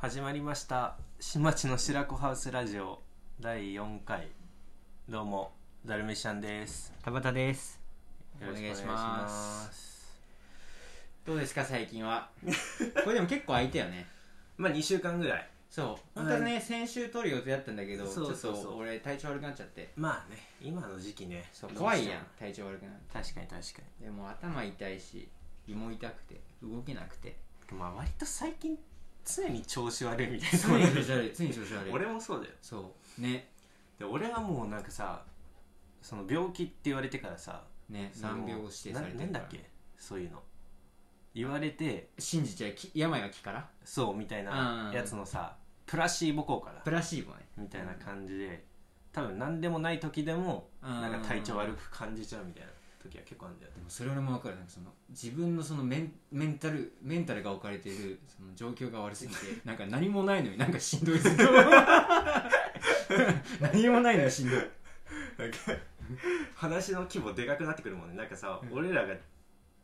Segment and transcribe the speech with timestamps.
[0.00, 0.96] 始まりました。
[1.18, 3.02] 新町の白子ハウスラジオ。
[3.40, 4.28] 第4回。
[5.08, 5.50] どうも
[5.84, 6.92] ダルメシャンです。
[7.02, 7.80] 田畑です。
[8.40, 10.22] よろしくお願いしまます。
[11.26, 12.30] どうですか最近は？
[13.02, 14.06] これでも結構空いたよね。
[14.56, 15.50] まあ2週間ぐらい。
[15.68, 16.08] そう。
[16.14, 18.54] 本当はね、先週撮る予定だったんだけどそうそうそう。
[18.54, 19.90] ちょっと俺体調悪くなっちゃって。
[19.96, 21.50] まあね今の時期ね。
[21.76, 25.28] 怖いやん体調悪くなって確かに確かでも頭痛いし
[25.66, 27.36] 胃も痛くて動けなくて。
[27.72, 28.78] にまあ割と最近
[29.36, 30.58] 常に調子悪いみたいな。
[30.58, 31.32] 常に調子悪い。
[31.36, 31.92] 常に調子悪い。
[31.92, 32.52] 俺もそうだよ。
[32.62, 33.20] そう。
[33.20, 33.48] ね。
[33.98, 35.22] で俺はもうなんかさ
[36.00, 39.68] その病気って言われてからさね難病を指定されてななんだっけ？
[39.98, 40.42] そういうの。
[41.34, 42.72] 言われて信じちゃう。
[42.72, 43.68] き病は気から？
[43.84, 46.80] そうみたいなうんやつのさプラシーボ効果だ。
[46.80, 47.46] プラシーボね。
[47.56, 48.64] みたいな感じで
[49.12, 51.00] 多分何でもない時でもうん。
[51.00, 52.68] なんか体調悪く感じちゃうみたいな
[53.08, 53.70] 時は結構あるんだよ。
[53.72, 54.56] ねでもそれ俺も分かる。
[54.56, 61.18] なんかその自分のそのメンメンタルメンタルが置かれているその状況が悪すぎて なんか何もないのになんかしんどい。
[63.60, 64.60] 何もないのにしんどい。
[65.38, 65.56] なんか
[66.54, 68.16] 話の規模でかくなってくるもんね。
[68.16, 68.72] なんかさ、うん。
[68.72, 69.14] 俺らが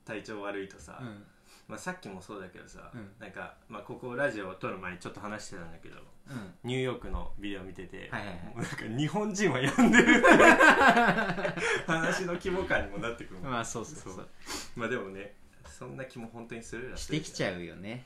[0.04, 1.24] 体調悪いとさ、うん
[1.66, 3.10] まあ、さっきもそうだけどさ、うん。
[3.18, 5.96] なんか、まあ、ここラジオを撮る前にちょっと話してたんだけど
[6.30, 6.54] うん。
[6.62, 8.56] ニューヨークのビデオ見てて、はいはいはい。
[8.56, 10.22] なんか日本人は病んでる。
[11.86, 13.40] 話の規模感にもなってくる。
[13.40, 14.28] まあそうそうそう。
[14.76, 15.34] まあでもね
[15.66, 18.04] そんな気も本当にするらゃしてきちゃうよね。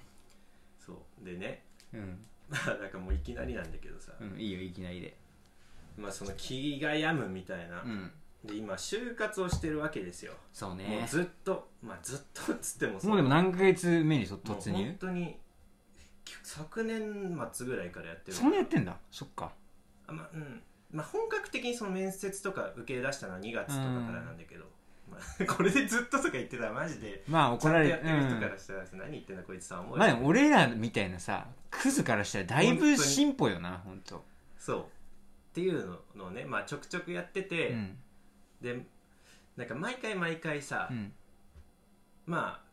[0.79, 1.25] そう。
[1.25, 5.17] でねうん、まあなんかもういきなりなんだけどさ、うん、いいよいきなりで。
[5.97, 8.13] まあその気が病むみたいな、うん
[8.45, 15.37] で今就活をしてるわけですよ、そうもうねずっとまあずっとっつってももうでも何ヶ月目にそもう突入本当に
[16.43, 18.37] 昨年末ぐらいからやってる。
[18.37, 18.97] そんなやってんだ。
[19.11, 19.53] そっか。
[20.07, 20.63] あまあうん。
[20.91, 24.65] まあ、本格的にその面接とか受け出したのは2月とかからなんだけど、
[25.11, 34.25] まあ、 これでずっととか言ってたらマジでまあ怒られちゃんとやってる人かうんらしたらさ、何言ってんだこいつさ思うよまあでも俺らみたいなさクズからしたらだいぶ進歩よな本当
[34.57, 34.81] そう。
[34.81, 34.85] っ
[35.53, 37.99] ていうのをね、まあ、ちょくちょくやってて、うん
[38.61, 38.85] で
[39.57, 41.13] なんか毎回毎回さ、うん。
[42.27, 42.69] まあ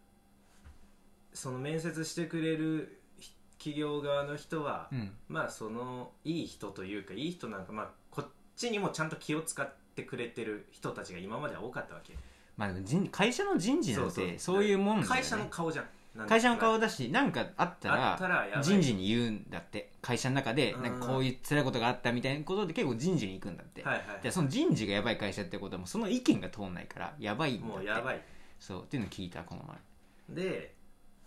[1.33, 5.11] その面接してくれるひ企業側の人は、うん。
[5.27, 12.13] まあそのいい人というかいい人なんかまあこっちにもちゃんと気を使ってくれてる人たちが今までは多かったわけ。
[12.57, 15.85] まあでも人会社の人事なんてそういうもんだよ、ね、会社の顔じゃん
[16.27, 19.91] 会社の顔だし何かあったあら人事に言うんだって。
[20.01, 20.83] 会社の中でうん。
[20.83, 24.23] なんかこういう辛いことがあったみたいなことで結構人事に行くんだって、はいはい。
[24.23, 27.75] でその人事がやばい会社ってことはもうその意見が通んないからやばいんだって。
[27.77, 28.21] もうやばい。
[28.59, 29.63] そうっていうの聞いたこの
[30.27, 30.45] 前。
[30.45, 30.73] で、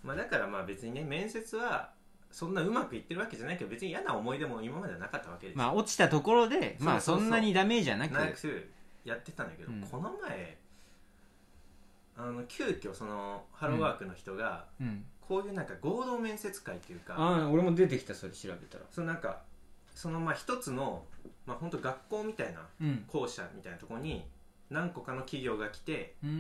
[0.03, 1.91] まあ、だからまあ別にね面接は
[2.31, 8.71] そんなうまくいってるわけじゃないけど別に嫌な思い出も今まではなかったわけですよ、まあ落ちたところでまあそんそなにダメージはなくなく
[9.05, 9.81] やってたんだけど、うん。
[9.81, 10.58] この前
[12.19, 15.05] あの急遽そのハローワークの人が、うん。
[15.21, 18.85] こういうなんか合同面接会っていうか、ああ俺も出てきたそれ調べたら。
[18.91, 19.43] そのなんか
[19.95, 21.05] そのまあ一つの
[21.47, 23.05] まあ本当学校みたいなうん。
[23.07, 24.25] 校舎みたいなところに
[24.71, 26.31] 何個かの企業が来てうー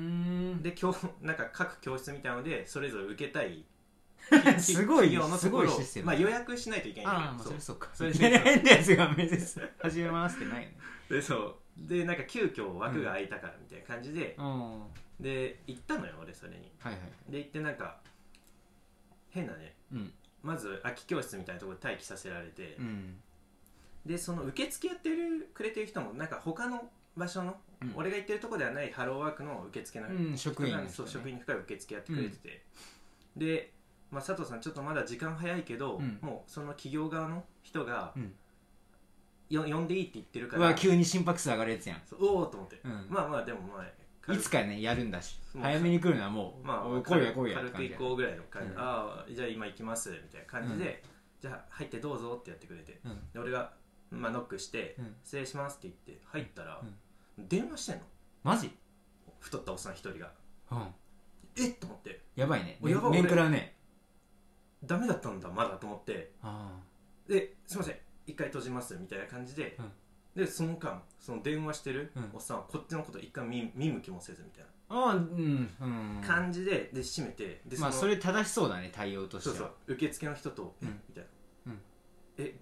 [0.56, 0.62] ん。
[0.62, 3.65] で教なんか各教室みたいなのでそれぞれ受けたい。
[4.59, 7.77] すごい企業のすところをごいシステムまあ、予約しないといけないんだああまあけどそれそう。
[7.77, 10.77] かそれいきなり変なやつが面接始めますってないよね
[11.09, 14.87] でそうでなんか急遽枠が空いたからみたいな感じで、うんは
[15.21, 16.56] で行ったのよ俺それに。
[16.59, 16.97] いはい
[17.31, 17.99] で行ってなんか
[19.31, 20.12] 変なねうん。
[20.43, 23.17] まず空き教室みたいなところで待機させられて、うん。
[24.06, 27.93] でその受付やってるくれてる人もなんか他の場所の、うん。
[27.97, 30.97] 俺が行ってるとこではないハローワークの受付のうん人職員がの人ね。
[30.97, 32.62] そう職員に深い受付やってくれてて、
[33.37, 33.73] で、
[34.11, 36.19] まあ、佐藤さんちょっとまだ時間早いけど、うん。
[36.23, 38.33] もうその企業側の人が、うん。
[39.50, 42.03] よ呼んでいいって言ってるかうらわ急に心拍数上がるやつやん。
[42.09, 43.06] そうおおと思って、うん。
[43.09, 43.85] まあまあでもまあ
[44.33, 45.39] いつかねやるんだし。
[45.61, 48.69] 早めに来るのはもう、まあ来いや来いや軽く行こうぐらいの感じ。
[48.69, 48.81] で、うん。
[48.81, 51.03] ああじゃあ今行きますみたいな感じで、
[51.41, 53.00] じゃあ入ってどうぞってやってくれて。
[53.05, 53.33] うん。
[53.33, 53.72] で俺が、
[54.11, 55.17] まあ、ノックして、うん。
[55.25, 56.83] 失礼しますって言って入ったら、
[57.38, 58.03] 電話してんの。
[58.43, 58.71] マジ？
[59.41, 60.33] 太ったおっさん一人が。
[60.71, 60.87] うん。
[61.56, 61.71] え？
[61.71, 62.21] っと思って。
[62.37, 62.78] やばいね。
[62.83, 63.77] おやばい面食らうね。
[64.84, 66.32] ダメだったんだまだと思って。
[66.43, 66.79] あ
[67.26, 69.76] ですいません一回閉じますみたいな感じで、
[70.38, 72.31] でその間その電話してるうん。
[72.35, 76.20] おっさんはこっちのこと一回見見向きもせずみたいああうんうん。
[76.20, 79.56] な感じでで閉めてでのまあそれ正しそうだね対応としては。
[79.56, 79.93] そうそう。
[79.94, 81.02] 受付の人と「えうん。
[81.08, 81.25] みたい
[81.67, 81.73] な。
[81.73, 81.81] うん
[82.38, 82.55] 「え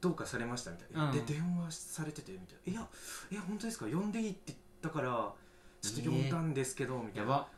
[0.00, 1.12] どうかされました?」みたいな、うん。
[1.12, 2.88] で電話されててみたいな「いや
[3.30, 3.84] いや本当ですか？
[3.86, 5.34] 呼んでいいって言ったから
[5.82, 7.32] ちょっと呼んだんですけど」みたいな。
[7.32, 7.48] やば。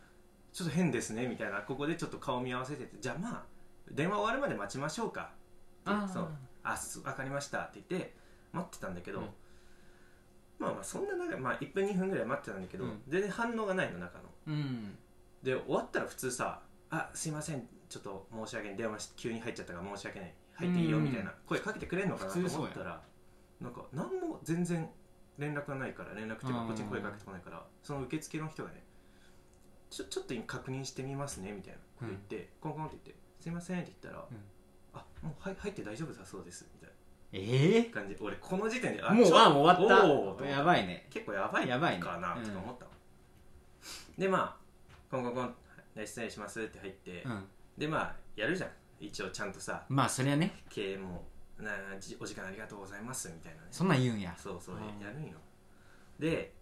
[0.53, 1.63] ちょっと変ですねみたいな。
[1.63, 2.99] ここでちょっと顔見合わせてて。
[3.01, 3.45] じゃあまあ
[3.91, 5.33] 電話終わるまで待ちましょうか。
[5.85, 6.29] あそう。
[6.63, 8.15] あす分かりましたって言って
[8.53, 9.29] 待ってたんだけど、うん
[10.59, 13.03] まあまあそんな長い、まあ、1分2分ぐらい待ってたんだけど、うん。
[13.09, 14.25] 全然反応がないの中の。
[14.47, 14.99] うん。
[15.43, 23.03] で終わったら普通さ「あすいませんちょっと申し訳ない電話し急に入っちゃったから申し訳ない入っていいよみたいな声かけてくれんのかなと普通そうや思ったら
[23.61, 24.89] なんか何も全然
[25.37, 26.67] 連絡がないから連絡っていうかうん。
[26.69, 28.85] こっちに声かけてこないからその受付の人がね
[29.91, 34.37] ちょちょっと今確認してみますねみたいなこと言って、コンコンって言って「すいません」って言ったら「うん。
[34.93, 36.67] あもう入入って大丈夫だそうです」
[37.37, 38.17] ええな感じ。
[38.21, 40.45] 俺この時点でもうちょあもう終わった。
[40.45, 40.49] た。
[40.49, 41.07] やばいね。
[41.11, 42.85] 結構やばいやばいねかなうんとか思った。
[42.85, 42.91] の、
[44.17, 44.57] でまあ
[45.11, 45.55] コンコンコン
[45.97, 47.45] はい失礼しますって入って、うん。
[47.77, 48.71] でまあやるじゃん。
[49.01, 50.63] 一応ちゃんとさまあそりゃね。
[50.71, 51.25] 経営も
[51.59, 51.71] な
[52.01, 53.69] じお時間ありがとうございますみたいなね。
[53.71, 54.33] そんなん言うんや。
[54.39, 55.05] そうそううん。
[55.05, 55.33] やるんよ。
[56.19, 56.53] で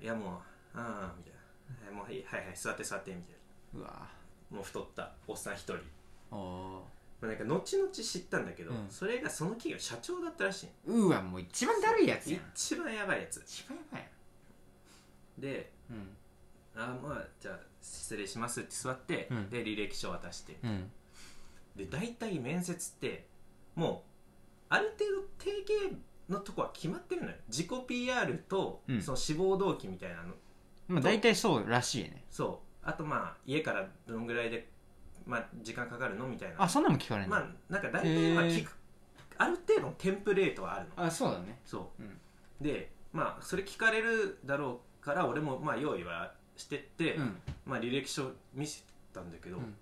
[0.00, 0.40] いやも
[0.74, 1.86] うああみたいな。
[1.86, 3.34] はいもうはいはいはい座って座ってみたい
[3.74, 4.08] うわ
[4.50, 5.12] なもう太った。
[5.26, 5.76] おっさん一人。
[6.30, 6.86] おお
[7.22, 8.86] まあなんか後々知ったんだけど、うん。
[8.90, 10.68] それがその企業社長だったらしい。
[10.86, 12.42] ううわもう一番だるいやつやん。
[12.52, 13.40] 一番やばいやつ。
[13.46, 14.08] 一番やばい
[15.38, 16.08] でうん。
[16.74, 19.50] あーまあじゃあ失礼しますって座って、うん。
[19.50, 20.58] で履歴書渡して。
[20.64, 20.90] うん。
[21.76, 23.24] で大体面接って
[23.76, 24.10] もう
[24.68, 25.96] ある程度定型
[26.28, 27.36] のとこは決まってるのよ。
[27.46, 29.00] 自己 PR と、うん。
[29.00, 30.34] その志望動機みたいなの。
[30.88, 32.24] まあ大体そうらしいね。
[32.28, 32.68] そう。
[32.82, 34.71] あとまあ家からどのぐらいで、
[35.26, 36.26] まあ、時間かかるの？
[36.26, 36.62] みたいな。
[36.62, 37.36] あそんなのも聞かれるの？
[37.36, 38.76] まあなんか大体まあ聞く。
[39.38, 41.04] ある程度のテンプレートはあるの。
[41.04, 42.18] あそうだねそう、うん。
[42.60, 47.36] でまあそれ聞かれるだろうから俺もまあ用意はしてって、うん。
[47.66, 48.82] まあ、履歴書見せ
[49.12, 49.74] たんだけど、うん。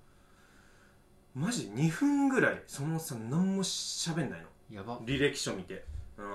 [1.34, 4.46] マジ2分ぐらいそのおっさん何もしゃべんないの。
[4.70, 4.98] やば。
[5.00, 5.84] 履歴書見て
[6.16, 6.28] 「うん」っ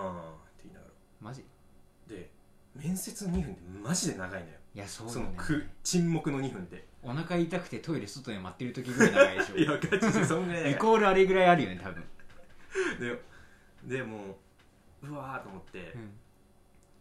[0.57, 0.85] て言いなが
[1.21, 1.43] マジ？
[2.09, 2.29] らで
[2.75, 4.53] 面接の2分でマジで長いのよ。
[4.75, 5.31] いやそうだその
[5.83, 9.57] 沈黙の2分でお腹痛くてトイレ外で待ってる時ぐらい長いでしょ。
[9.57, 12.03] いやガチでそんぐらいイコールあれぐらいあるよね多分。
[12.99, 13.21] で
[13.83, 14.37] でも
[15.03, 15.93] ううわーと思って。
[15.93, 16.13] う、ん。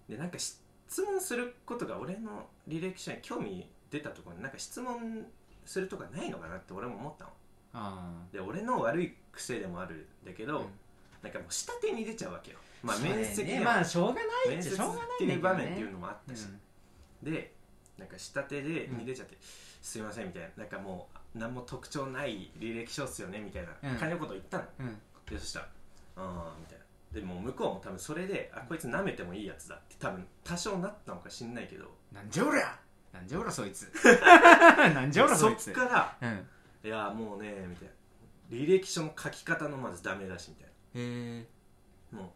[0.08, 0.60] でなんか質
[1.02, 5.26] 問することが俺の履歴書に興味出たところになんか質問
[5.64, 7.30] するとかないのかなって俺も思ったの。
[7.72, 10.66] あで俺の悪い癖でもあるんだけど、うん。
[11.22, 12.58] なんかもう下手に出ちゃうわけよ。
[12.82, 13.22] まあそうだよね。
[13.22, 15.64] 面接で、まあしょうがない面接っちゃしょうがないっていうんだけどね。
[15.64, 16.46] 場面っていうのもあったし、
[17.22, 17.54] で
[17.96, 19.38] なんか下手でうんに出ちゃって、
[19.84, 20.48] すいませんみたいな。
[20.56, 23.98] なんかもう何も特徴ない履歴書っすよねみたいなうん。
[23.98, 24.98] 感じのことを言ったの、うん。
[25.26, 25.66] でそしたら
[26.16, 26.84] 「ああ」みたいな。
[27.12, 31.94] でもう向こうも多分それであこいつ舐めてもいいやつだって多分多少なったのか知んないけど。
[32.12, 32.78] なんじゃおら
[33.12, 33.92] なんじゃおらそいつ。
[34.94, 35.70] なんじゃおらそそっいつ。
[35.74, 36.48] からうん
[36.82, 37.94] 「いやもうね」みたいな。
[38.50, 40.70] 履歴書の書き方のまずダメだしみたいへ
[41.40, 41.46] え
[42.12, 42.34] なも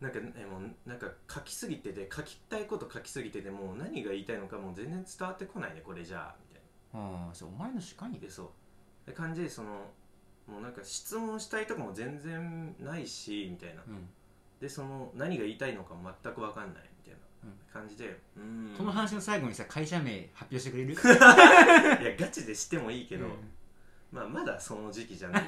[0.00, 6.45] うなんかえもうなんか書きすぎてて書きたいこと書きすぎててもう何が言いたいのかもう全然伝わってこないねこれじゃあ
[6.98, 9.10] ああそうお前の主観になでそう。
[9.10, 9.68] で感じでその
[10.46, 13.82] もうなんか質問したいとこも全然ないしみたいな。
[13.86, 14.08] うん。
[14.60, 17.52] でその何が言いたいのか全く分かんないみたいなうん。
[17.72, 18.76] 感じでうーん。
[18.76, 20.92] この話の最後にさ会社名発表してくれる？
[20.96, 23.32] いやガチでしてもいいけど、うん。
[24.12, 25.44] まあまだその時期じゃない。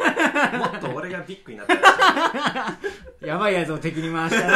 [0.59, 2.79] もっと俺がビッグになったら
[3.25, 4.47] やばいやつを敵に回した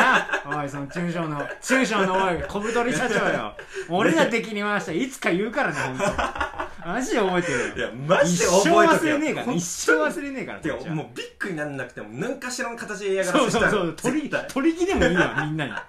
[0.44, 0.60] な。
[0.60, 3.56] おいその中小の中小のおい小太り社長よ。
[3.88, 4.92] 俺ら敵に回した。
[4.92, 7.76] いつか言うからね本当マジで覚えてるよ。
[7.76, 9.16] いやマジ一で生覚えとけよ。
[9.16, 13.82] 忘れねえから一生忘れねえからてかもうビッグになんなくても何かしらの形で嫌がそうそうらせしたら。
[13.84, 14.48] そう取り絶対。
[14.48, 15.70] 取り木でもいいわみんなに。
[15.70, 15.82] なん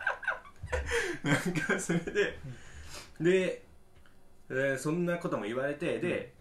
[1.36, 2.40] かそれで。
[3.20, 3.64] で、
[4.50, 6.34] えーそんなことも言われてで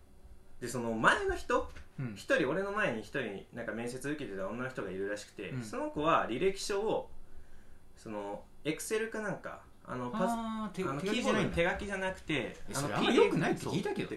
[0.61, 2.15] でその前の人うん。
[2.15, 5.63] 一人俺の前に一人なんか面接受けてた女の人がいるらしくて、うん。
[5.63, 7.11] その子は履歴書を
[7.97, 9.61] そのエクセルかなんか
[9.93, 11.57] あのパスあの手キーボードに書きじゃないんだ。
[11.57, 14.17] 手書きじゃなくてえあのあんま PDF 良くないって聞いたけど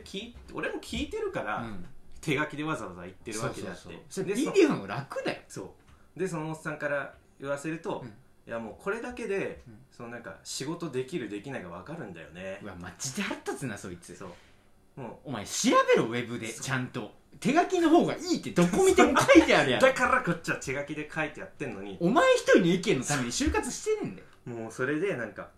[0.54, 1.86] 俺も聞いてるから、うん。
[2.22, 4.04] 手書きでわざわざ言ってるわけであって。
[4.10, 5.40] それでそ PDF の方が楽だよ。
[5.48, 5.76] そ
[6.16, 6.20] う。
[6.20, 8.08] でそのおっさんから言わせると、うん。
[8.08, 8.12] い
[8.52, 9.78] やもうこれだけで、うん。
[9.92, 12.60] そのなんか仕事できるできないが分かるんだよね。
[12.64, 14.16] うわマジで腹立つなそいつ。
[14.16, 15.02] そう。
[15.02, 17.12] もお前調べろウェブでちゃんと。
[17.40, 19.84] 手書きの方がいいってどこ見ても書いてあるやうん。
[19.84, 21.98] だからこっちは手書きで書いてやってんのに。
[22.00, 24.28] お前一人の意見のために就活してねえんだよ。
[24.64, 25.50] もうそれでなんか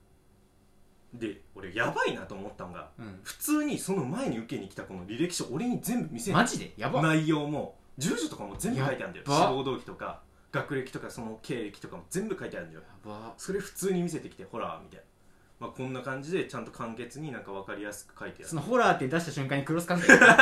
[1.20, 3.20] で俺やばいなと思ったのがうん。
[3.24, 6.74] 普通にその前に受けに来たこの履歴書俺に全部見せるマジで？
[6.78, 7.02] やば。
[7.02, 9.26] 内容も住所とかも全部書いてあるんだよ。
[9.28, 9.48] やっば。
[9.48, 10.22] 志望動機とか
[10.52, 12.82] 学歴とかその経歴とかも全部書いてあるんだよ。
[12.82, 13.34] やば。
[13.38, 20.06] それ普通に見せてきてほらみたいな、まあ、こんな感じでちゃんと簡潔になんか分かりやすく書いてあそのホラーって出した瞬間にクロスカント。
[20.06, 20.38] 入れた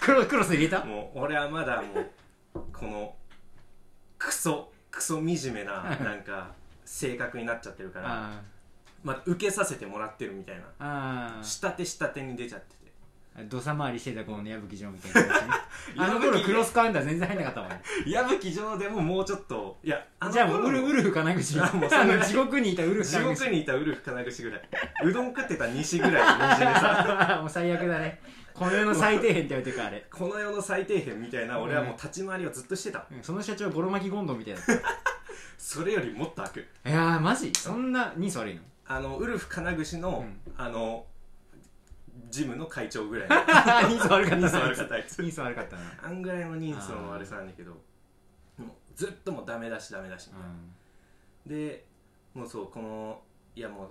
[0.00, 0.80] クロクロス入れた？
[0.80, 3.14] るもう俺はまだもうこの
[4.18, 6.50] クソクソ惨めな なんか
[6.84, 8.42] 性格になっちゃってるからあ
[9.06, 11.38] まあ、受けさせてもらってるみたいな。
[11.40, 12.76] 下手下手に出ちゃってて。
[13.38, 15.46] ー土佐回りしてたこの矢吹城みたいなね。
[15.96, 17.82] あの頃クロスカウンター全然入んなかったもんね。
[18.04, 24.68] 矢吹城でももうちょっといやあのじゃあもうウ頃ルウルフ金口あもうあの地獄にいたウルフ地獄にいたウルフ金串ぐらい。
[25.04, 28.20] うどん食ってた西ぐらいの虹でさ もう最悪だね。
[28.52, 30.06] この世の最底辺って言われてるからあれ。
[30.10, 34.60] この世の最底辺みたいな俺はもう立ち回りをずっとしてた、うんその社長はゴロ巻きゴンドウみたいな
[35.58, 37.52] それよりもっと悪いやーマジ？
[37.54, 38.62] そんな人相悪いの？
[38.88, 40.40] あのウルフ金串の、うん。
[40.56, 41.06] あの
[42.30, 43.28] ジムの会長ぐらい。
[43.90, 45.22] 人相悪かった人相な悪かったあいつ。
[45.22, 45.82] 人相悪かったな。
[46.02, 47.78] あんぐらいの人相の悪さなんだけども
[48.66, 50.54] うずっともうダメだしダメだしみたいな、
[51.46, 51.84] で
[52.34, 53.22] もうそうこの
[53.54, 53.88] いやもう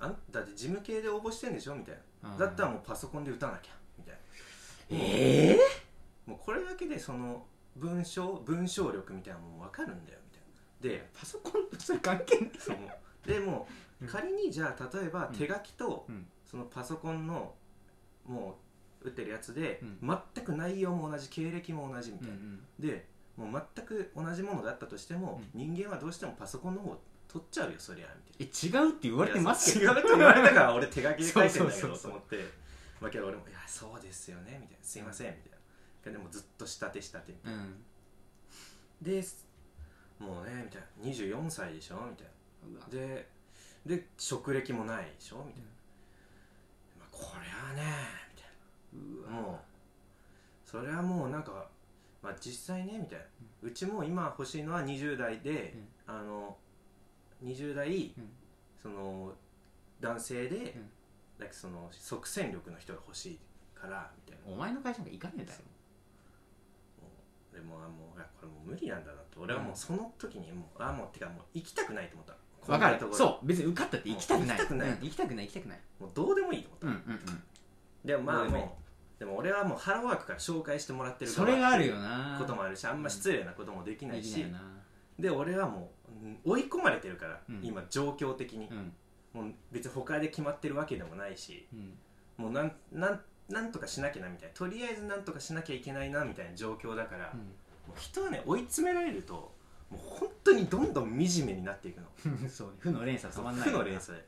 [0.00, 0.16] あん？
[0.30, 2.38] だって事務系で応募してんでしょみたいな、うん。
[2.38, 3.72] だったらもうパソコンで打たなきゃ。
[3.98, 4.20] みたいな。
[4.90, 5.60] ええ
[6.26, 10.98] もうこれだけでその文章文章力みたいなのも分かるんだよみたいな。
[10.98, 12.50] でパソコンとそれ関係ない。
[13.26, 15.34] でもうん仮にじゃあ例えばうん。
[15.34, 16.26] 手書きとうん。
[16.44, 17.54] そのパソコンの
[18.26, 18.58] も
[19.02, 20.20] う打ってるやつでうん。
[20.34, 22.36] 全く内容も同じ経歴も同じみたいな、
[22.78, 28.06] でもう全く同じものだったとしても、人間はどうしてもパソコンの方を取っちゃうよそりゃ
[28.38, 28.82] みたいな。
[28.82, 29.92] え違うって言われてますけど。
[29.92, 32.66] 違うって言われたから俺手書きで書いてんだけどと思って。
[33.00, 36.18] まあけど俺も「いやそうですよね」みたいな「すいません」みたいな。
[36.18, 37.58] でもずっと仕立て仕立てみたいな。
[37.58, 37.84] うん。
[39.02, 39.22] で
[40.18, 40.86] もうねみたいな。
[41.04, 42.26] 24歳でしょみたい
[42.80, 42.86] な。
[42.88, 43.28] で
[43.86, 45.44] で職歴もないでしょ？
[45.46, 45.68] みたいな、
[46.98, 47.96] まあ、これはね
[48.34, 48.46] みた
[49.30, 49.40] いな。
[49.42, 49.58] もう
[50.68, 51.68] それはもうなんか、
[52.22, 53.24] まあ、実際ねみたいな、
[53.62, 55.74] うちも今欲しいのは20代で、
[56.06, 56.56] あの
[57.44, 58.32] 20代、うん。
[58.82, 59.32] その
[60.00, 60.90] 男性で、うん。
[61.38, 63.38] なんかその即戦力の人が欲しい
[63.74, 64.52] からみたいな。
[64.52, 65.58] お前の会社なんか行かねえだろ。
[67.52, 69.40] でもあもういやこれもう無理なんだなと。
[69.40, 72.34] 俺はもうその時にもう、あもうてかもう行きたくないと思った
[72.68, 73.46] わかるそう。
[73.46, 74.56] 別に受かったって行きたくない。
[74.56, 74.88] 行きたくない。
[74.88, 74.94] うん。
[75.00, 75.78] 行きたくない行きたくない。
[76.00, 77.42] もうどうでもいいと思った、うんうんうん。
[78.04, 82.36] でもまあもうでも俺はもうハローワークから紹介してもらってるそれがあるよな。
[82.38, 84.44] こともあるしあんま失礼なこともできないし、
[85.18, 85.92] で俺はも
[86.22, 87.60] ううん追い込まれてるから、うん。
[87.62, 88.92] 今状況的に、うん。
[89.32, 91.66] もう別に他で決まってるわけでもないし。
[91.72, 91.98] うん。
[92.36, 94.54] もうなんなんなんとかしなきゃなみたいな。
[94.54, 99.55] とりあえずなんとかしなきゃいけないなみたいな状況だから、もう人はね追い詰められると
[99.90, 102.06] もう本当にどんどん惨めになっていくの。
[102.26, 104.24] う んそう負の連鎖止まんない負の連鎖で。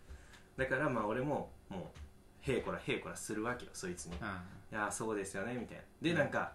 [0.56, 5.82] だからまあ俺ももうへいこらへいこらするわけよそいつに「いあやーそうですよね」みたいな。
[6.02, 6.18] で、うん。
[6.18, 6.52] なんか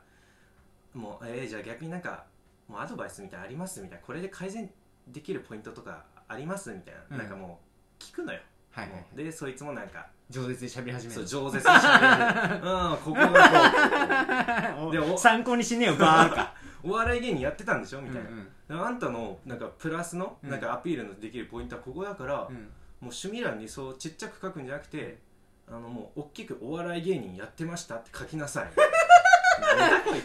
[0.94, 2.26] もうえー、じゃあ逆になんか
[2.68, 4.06] もうアドバイスみたいなのありますみたいな。
[4.06, 4.70] これで改善
[5.08, 7.18] できるポイントとかありますみたいな、うん。
[7.18, 7.60] なんかも
[8.00, 8.40] う聞くのよ、
[8.72, 11.28] はいはいでそいつもなんか饒舌で喋り始める。
[11.28, 12.66] そう饒舌にしゃべる。
[12.66, 20.50] うんここがこう でお参考にしねえよバーカお笑い芸人やってたんでしょみたいな、うんあんたのなんかプラスのうん。
[20.50, 22.56] なんかアピールのできるポイントはここだから、うん。
[22.56, 25.20] もう趣味欄にそうちっちゃく書くんじゃなくて
[25.68, 28.72] あのもう大きくお笑い芸人やってましたって書きなさい。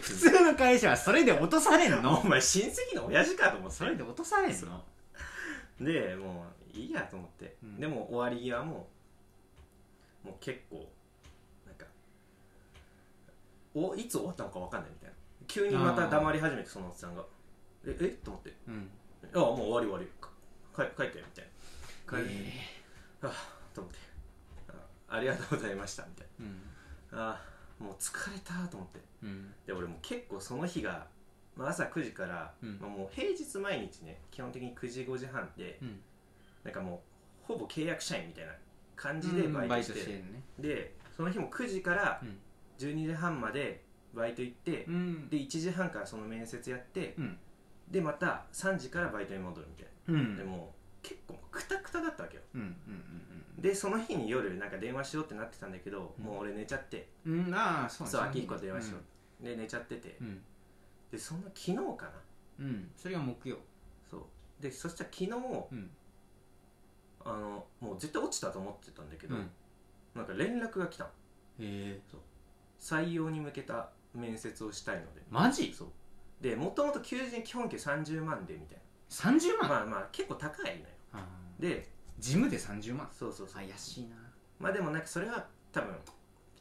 [0.01, 3.77] 普つ通の会社はそれで落とされんおの前親戚の親父かと思って。
[3.77, 4.83] それで落とされんの？
[5.79, 7.79] でもういいやと思って、うん。
[7.79, 8.87] でも終わり際も
[10.23, 10.89] もう結構
[11.65, 11.85] なんか
[13.75, 15.15] おいつ終わったのか分かんないみたいな
[15.49, 17.23] 急にまた黙り始めてそのおっさんが。
[17.85, 18.07] ええ？
[18.23, 18.53] と思って。
[18.67, 18.89] うん。
[19.33, 20.07] ああもう終わり終わり。
[20.21, 20.29] か
[20.75, 21.45] 帰帰ってみたい
[22.07, 22.17] な。
[22.19, 22.53] 帰って、え
[23.23, 23.31] ああ
[23.75, 23.99] と思って。
[25.09, 27.17] あありがとうございましたみたいーうん。
[27.17, 27.41] なあ
[27.79, 28.99] あもう疲れたと思って。
[29.23, 29.53] うん。
[29.65, 31.07] で俺もう結構その日が、
[31.55, 32.77] まあ、朝9時から、うん。
[32.79, 35.99] まあ、もう平日毎日ね基本的に9時5時半でうん。
[36.63, 37.01] なんかも
[37.43, 38.51] うほぼ契約社員みたいな
[38.95, 40.23] 感じでバイトして,、
[40.59, 42.37] でその日も9時からうん。
[42.77, 43.83] 12時半まで
[44.19, 45.29] バイト行って、うん。
[45.29, 47.37] で1時半からその面接やって、うん。
[47.89, 50.37] でまた3時からバイトに戻るみたいうん。
[50.37, 52.43] な、でもう結構クタクタだったわけよ。
[52.55, 52.75] うんうん
[53.59, 56.25] でその日に夜なんか電話しようってなってたんだけど、うん。
[56.25, 57.09] もう俺寝ちゃって。
[57.25, 58.97] うんうんああそうそう秋彦と電話しよ
[59.41, 60.41] う、で寝ちゃってて、うん。
[61.11, 62.11] でその昨日かな。
[62.59, 62.91] うん。
[62.95, 63.57] それが木曜。
[64.09, 64.21] そう。
[64.61, 65.31] でそしたら昨日
[65.71, 65.89] うん。
[67.25, 69.49] あのもう絶対落ちたと思ってたんだけど、うん。
[70.15, 71.09] なんか連絡が来たの。
[71.09, 71.13] へ
[71.59, 72.01] え。
[72.79, 75.21] 採用に向けた面接をしたいので。
[75.29, 75.73] マジ？
[75.73, 75.87] そう。
[76.41, 78.77] でもともと求人基本給30万でみたい
[79.09, 79.69] 30万？
[79.69, 80.85] なまあまあ結構高いのよ。
[81.13, 81.89] あーで
[82.19, 83.09] 事務で30万？
[83.11, 83.55] そうそうそう。
[83.55, 84.15] 怪しいな。
[84.59, 85.95] まあでもなんかそれは多分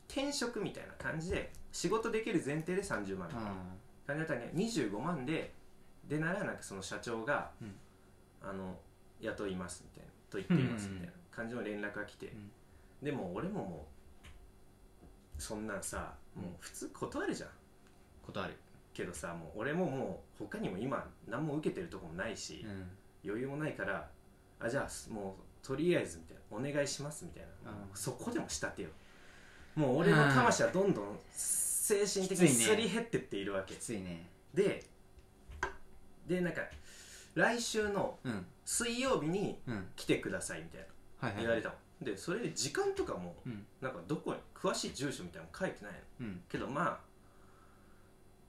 [0.09, 3.29] 転職みたいな感じで仕事できる前提で30万。
[3.29, 3.53] みたいなあ
[4.07, 5.53] 感じだったらね25万で
[6.09, 7.75] でならなんかその社長が、うん。
[8.41, 8.79] あの
[9.21, 10.13] 雇いますみたいな。
[10.31, 12.51] と言っていますみたいな感じの連絡が来て、ん。
[13.03, 13.87] でも俺もも
[15.39, 17.51] うそんなんさもう普通断るじゃん。
[18.25, 18.55] ことある
[18.93, 22.89] けどさもう俺ももう他にも今何も受けてるとこもないし、うん。
[23.25, 24.09] 余裕もないから
[24.61, 27.77] あじゃあもうとりあえずみたいなお願いしますみたいな、うん。
[27.95, 28.89] そこでも仕立てよ。
[29.75, 34.29] もう俺の魂はどんどん精神的にすり減ってっているわけ、きついね。
[34.53, 34.85] で
[36.27, 36.63] でなんか
[37.35, 38.47] 来週のうん。
[38.65, 39.87] 水曜日にうん。
[39.97, 40.87] 来てくださいみたい
[41.33, 41.41] な。
[41.41, 43.67] 言われたの、でそれで時間とかもうん。
[43.81, 46.27] なんかどこに詳しい住所みたいなの書いてないの。
[46.27, 46.43] うん。
[46.49, 46.99] けどまあ、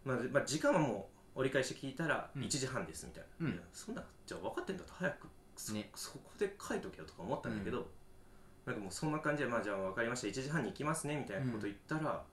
[0.06, 2.44] まあ、まあ時間はもう折り返し聞いたらうん。
[2.44, 3.54] 1時半ですみたいな、うん。
[3.54, 4.94] いやそんなじゃあ分かってんだと。
[4.94, 5.90] 早くそ,、ね。
[5.96, 7.88] そこで書いとけよとか思ったんだけど、
[8.66, 10.28] なんかもうそんな感じで、まあ、じゃあ分かりました。
[10.28, 12.24] 1時半に行きますねみたいなこと言ったら、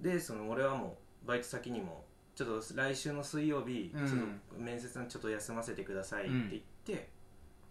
[0.00, 4.06] でその俺はもうバイト先にもちょっと来週の水曜日、うん。
[4.08, 7.08] ちょっと面接ちょっと休ませてくださいって言って、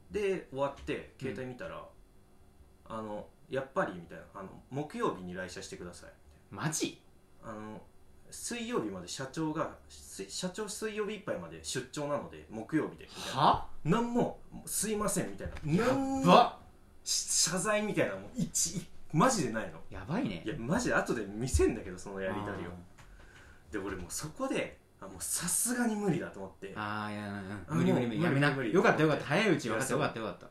[0.09, 1.85] で終わって携帯見たら、
[2.87, 6.09] あのやっぱりみたいなあの木曜日に来社してください
[6.49, 7.01] マジ？
[7.43, 7.81] あの
[8.31, 13.05] 水曜日まで社長がす社長水曜日いっぱいまで出張なので木曜日で。
[13.05, 15.53] みたいなは何もすいませんみたいな。
[15.71, 16.57] や何もば。
[17.03, 19.79] 謝罪みたいなのも一マジでないの。
[19.91, 20.41] やばいね。
[20.45, 22.71] いやマジで後で見せんだけどそのやり取りを。
[23.71, 26.73] で俺もうそこであもうさすがに無理だと思って。
[26.75, 27.77] ああいやあうん。
[27.79, 28.23] 無理無理無理。
[28.23, 28.49] やめな。
[28.49, 29.25] よかったよかった。
[29.25, 30.47] 早いうち分かったよかったよかった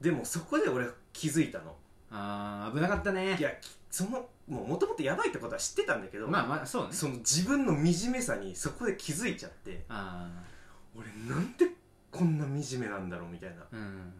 [0.00, 1.76] でもそこで俺気づいたの。
[2.10, 3.36] ああ危なかったね。
[3.38, 6.92] いやきそのもともとやばいってことは知ってたんだけど、まあまあそうね。
[6.92, 10.28] その自分の惨めさにそこで気づいちゃってあ
[10.96, 11.66] 俺なんで
[12.10, 13.62] こんな惨めなんだろうみたいな。
[13.62, 14.12] あうん。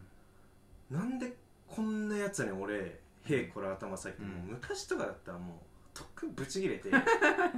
[0.89, 1.33] なんで
[1.67, 4.29] こんなやつに俺へいこら頭下げて、うん。
[4.29, 7.03] もう昔とかだったらもうとっくんぶち切れて もう好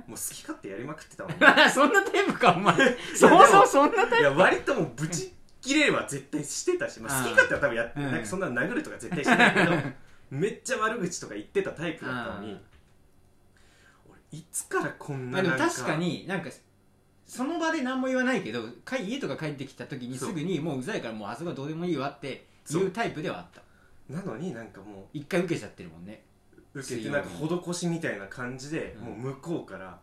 [0.07, 1.39] き勝手やりまくってたもんね。
[1.73, 2.75] そんなタイプかお前。
[3.15, 5.33] そもそもそんなタイいや割ともうぶち
[5.63, 8.11] 切れれば絶対してたし、まあ、好き勝手は多分やって、うん。
[8.11, 9.71] なんかそんな殴るとか絶対しないけど
[10.29, 12.59] めっちゃ悪口とか言ってたタイプだったのに
[14.09, 16.49] 俺いつからこんななんかも確かになんか
[17.25, 23.61] その場で何も言わないけどか家とか帰ってきた時にすぐにもううざいからもうあそこはどうでもいいわってそいううタイプではあった。
[24.09, 26.23] なのになんかも一回受けちゃってるもんね。
[26.73, 29.05] う受けてなんか施しみたいな感じで、うん。
[29.05, 29.99] もう向こうから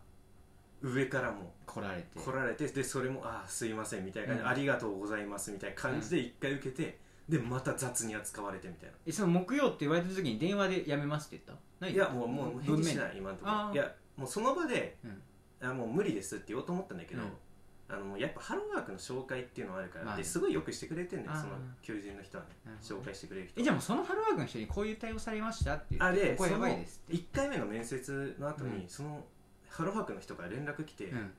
[0.81, 2.19] 上からも来られて。
[2.19, 4.49] 来られてでそれも「ああすいません」みたいな感じで、うん。
[4.49, 8.95] ありがとうございます」みたいな感じで一回受けて、でまた雑に扱われてみたいな。
[9.05, 11.85] えその木曜って言われた時に電話でやめますって言った？
[11.85, 11.93] ない？
[11.93, 13.73] いやもうもう返事しない今のところ。
[13.73, 15.21] いやもうその場で、うん。
[15.69, 17.29] あもう無理ですって言おうと思ったんだけど、うん。
[17.87, 22.49] あのもうやっぱハローワークの紹介っていうのがあるから、まあねですごいよくしてくれてんだよその求人の人はね。
[22.65, 27.17] なるほど紹介してくれる人えじゃあもうそのハローワークの人にこういう対応されましたって言ってあでここやばいですって。
[27.17, 28.89] 1回目の面接の後に、うん。
[28.89, 29.23] その
[29.71, 31.31] ハローワークの人から連絡来て、うん。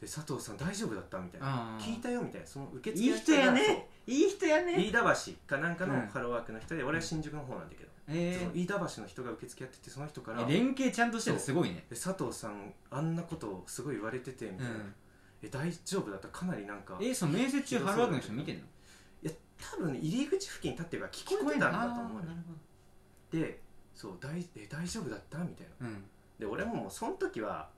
[0.00, 1.78] で佐藤さん大丈夫だったみたいな。
[1.80, 2.46] 聞いたよみたいな。
[2.46, 3.88] その受付いい人やね。
[4.06, 4.74] いい人やね。
[4.76, 6.06] 飯田橋かなんかのうん。
[6.08, 8.36] ハローワークの人で、俺は新宿の方なんだけど、え。
[8.38, 11.84] その飯田橋の人が受付やっててその人からー、連携ちゃんとしてるすごいね。
[11.88, 14.94] で佐藤さんあんなことをすごい言われててみたいな、うん。
[15.42, 16.28] え大丈夫だった？
[16.28, 18.62] かなりなんかえその面接中ハローワークの人見てんの？
[19.22, 22.22] いや多分ね入り口付近立ってるから聞こえてたんだと思うよ。
[23.30, 23.60] で
[23.94, 25.38] そう大え大丈夫だった？
[25.38, 25.86] みたいな。
[25.86, 26.04] どうん
[26.42, 27.68] で俺ももうその時は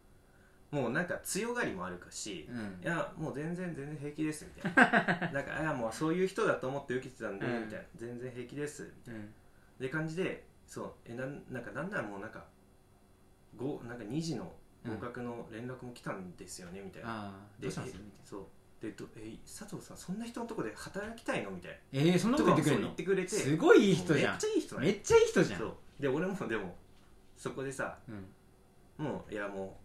[0.70, 2.80] もうなんか強がりもあるかし、うん。
[2.82, 5.30] いやもう全然全然平気ですみたいな。
[5.32, 7.64] なんかいやもうそういう人だと思って受けてたんで、うん。
[7.66, 7.84] みたいな。
[7.94, 9.20] 全然平気ですみたいな。
[9.20, 9.34] うん。
[9.78, 12.42] で感じでそうえなんなんかなんならもうなんか
[13.54, 14.50] ごなんか2時の
[14.86, 18.46] 合格の連絡も来たんですよねみたいな、ああどでうしたんですえそう。
[18.80, 21.50] でどえ佐藤さんそんな人のとこで働きたいの？
[21.50, 21.76] みたいな。
[21.92, 22.88] えー、そんなこと言ってくれるの？
[22.88, 23.28] そう言ってくれて。
[23.28, 24.32] すごいいい人じゃん。
[24.32, 25.60] めっちゃいい人なのめっちゃいい人じゃん。
[25.60, 26.02] そう。
[26.02, 26.76] で俺もでも
[27.36, 28.26] そこでさうん
[28.98, 29.78] もういやも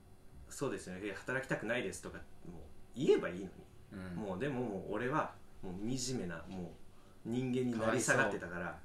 [0.50, 1.04] うそうですね。
[1.04, 2.62] いや働きたくないですとかもう
[2.96, 3.50] 言えばいいのに、
[3.94, 4.16] うん。
[4.16, 6.74] もうでももう俺はもう惨めなも
[7.26, 8.78] う人間になり下がってたから。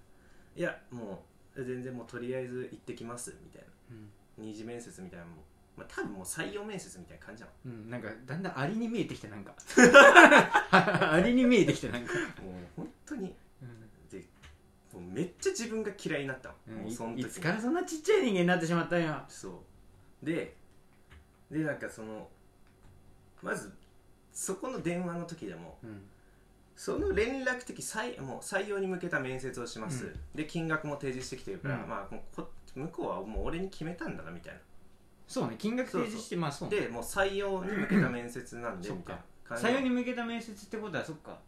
[0.56, 1.24] いやも
[1.56, 3.68] う全然もうとりあえず行ってきますみたいな。
[3.90, 4.10] うん。
[4.36, 5.42] 二次面接みたいなのも
[5.76, 9.54] まあ多分もう採用面接みたいな感じなうん、なんかだんだんアリに見えてきてなんか。
[11.12, 13.34] アリに見えてきてなんか、のもう本当に
[14.10, 14.24] で
[14.92, 19.24] もうめっちゃ自分が嫌いになったの、もうその時いつからそんなちっちゃい人間になってしまったんや。
[19.28, 19.52] そう
[20.24, 20.56] で
[21.50, 22.28] でなんかその
[23.42, 23.72] まず
[24.32, 26.02] そこの電話の時でもうん。
[26.76, 30.14] その連絡的採もう採用に向けた面接をします、うん。
[30.34, 31.88] で金額も提示してきてるから、うん。
[31.88, 34.58] まあこ向こうはもう俺に決めたんだなみたいな。
[35.28, 36.80] そうね金額提示してまあそうね。
[36.80, 39.16] でもう採用に向けた面接なんでみたい
[39.48, 41.38] な採用に向けた面接ってことはそっか。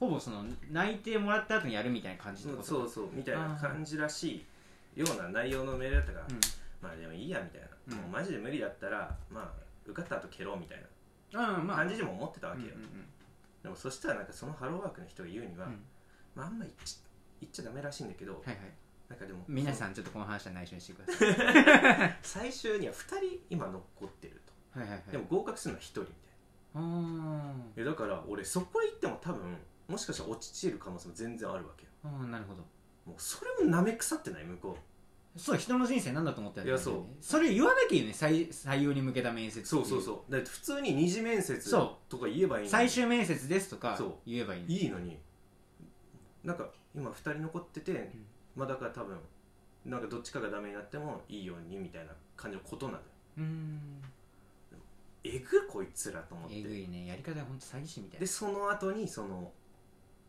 [0.00, 4.42] ほぼその内定もらった後にやるみたいな感じってことそうそうみたいな感じらし
[4.96, 6.40] いような内容のメールだったから、うん。
[6.80, 7.96] まあでもいいやみたいな、うん。
[7.96, 10.84] もうマジで無理だったらまあ受かった後蹴ろうみたい
[11.34, 11.76] ああまあ。
[11.78, 12.88] な感じでも思ってたわけよ、うんうん
[13.62, 15.78] でもそしたらなんかそのハローワークの人が言うには、うん。
[16.34, 16.98] まああんま言っち
[17.40, 18.56] 言っちゃダメらしいんだけど、はいはい。
[19.08, 22.18] なんかでも皆さんちょっとこの話は内緒にしてください。
[22.22, 24.40] 最終には2人今残ってる
[24.74, 25.10] と、はいはいはい。
[25.12, 26.16] でも合格するのは1人みたい
[26.74, 27.52] あー。
[27.52, 31.90] ないやだから俺そこへ行っても多分もしかしたら落ちる可能性も全然あるわけよ。
[32.02, 32.62] あーなるほど。
[33.04, 34.78] もうそれもなめ腐ってない向こ
[35.36, 36.70] そう人の人生なんだと思ってやね。
[36.70, 37.06] いやそ
[37.40, 38.12] れ言わなきゃいいよね。
[38.12, 39.64] 採採用に向けた面接う。
[39.64, 40.32] そうそうそう。
[40.32, 42.68] だって普通に二次面接そとか言えばいいのに。
[42.68, 44.14] 最終面接ですとかそう。
[44.26, 45.18] 言えばいいのいいのに。
[46.44, 48.12] なんか今2人残ってて、
[48.54, 49.16] まあだから多分
[49.86, 53.04] なんかどっちかがダメになってもいいようにみたいな感じのことなんだよ。
[53.38, 54.02] うん。
[55.24, 56.58] えぐこいつらと思って。
[56.58, 57.06] えぐいね。
[57.06, 59.50] やり方が本当詐欺師みたいでその後にその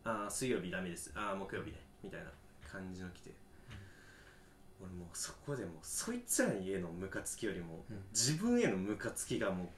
[0.06, 1.12] あー水曜日ダメです。
[1.14, 2.28] あー木曜日ねみたいな
[2.66, 3.32] 感じの来て、
[4.84, 9.72] 俺もうそこでもうそいつらにへのムカつきよりも、うん自分へのムカつきがも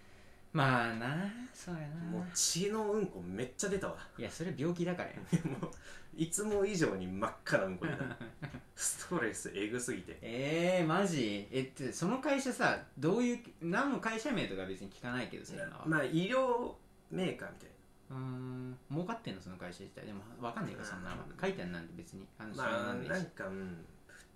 [0.54, 1.18] まあな
[1.54, 2.12] そうやう,、な。
[2.12, 3.98] もう血のうんこめっちゃ出たわ。
[4.18, 5.15] いやそれ病気だからや。
[5.60, 5.72] もう
[6.15, 8.06] いつも以上に真っ赤なうんこ出た
[8.76, 10.18] ストレスえぐすぎて。
[10.22, 11.48] えー、マジ？
[11.52, 16.74] えってその会社さどういう何の会社名とか別に聞かないけどさ今は、まあ医療
[17.12, 17.70] メーカーみたい
[18.12, 18.78] うーん。
[18.89, 20.06] 儲かってんのその会社自体。
[20.06, 21.18] でもわかんないよそんなの。
[21.30, 21.38] うん。
[21.38, 22.26] 書いてあるなんて別に。
[22.38, 23.10] あの知なまあらないし。
[23.10, 23.86] なんかうん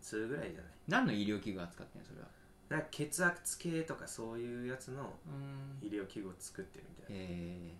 [0.02, 0.72] 普通ぐらいじゃない？
[0.88, 2.08] 何の医療器具扱ってんの？
[2.08, 2.28] それは。
[2.70, 5.12] なんか血圧計とかそういうやつの
[5.82, 7.72] 医療器具を作ってるみたいえ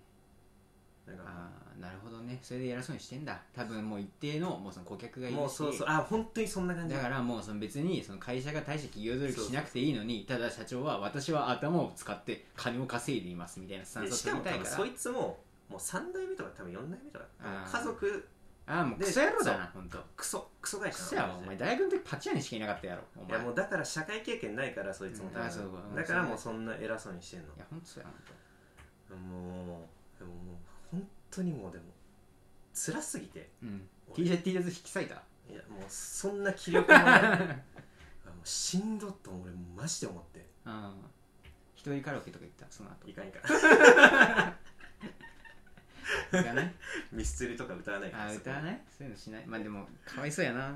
[1.06, 2.40] ななんかー、ああなるほどね。
[2.42, 3.40] それで偉そうにしてんだ。
[3.56, 5.40] 多分もう一定のもうその顧客がいるし。
[5.40, 5.88] もうそうそう。
[5.88, 6.96] あ本当にそんな感じ。
[6.96, 15.38] だからもうその別にその会社が大して企業努力しなくていいのにただ社長は私は頭を使って金を稼いでいますみたいなスタンスをでしかもそいつも
[15.70, 17.26] もう3代目とか多分4代目とか。
[17.72, 18.28] 家族
[18.72, 27.48] ああもうでクソ野郎だな本当クソクソ会社クソやわお前大学の時パチ屋にしかいなかったやろおい前やもうだから社会経験ないからそいつも多うんあそう分うんだからもうそんな偉そうにしてんの。
[27.48, 28.10] いや本当そうや
[29.10, 30.56] 本もうでももう
[30.92, 31.86] 本当にもうでも
[32.76, 33.50] 辛すぎて。
[33.62, 33.90] 当うん。
[34.16, 35.16] T 俺シャツ T シャツ引き裂いた？
[35.52, 37.22] いやもうそんな気力もない。
[37.24, 40.46] あもうしんどっと俺マジで思って。
[40.66, 40.94] うん
[41.76, 43.10] 一人カラオケとか行ったその後。
[43.10, 43.42] いかんいかん
[46.32, 46.74] 行かない
[47.12, 48.82] ミスチルとか歌わないからあ歌わない？
[48.96, 49.46] そういうのしない？
[49.46, 50.60] まあでもかわいそうやな。
[50.60, 50.74] な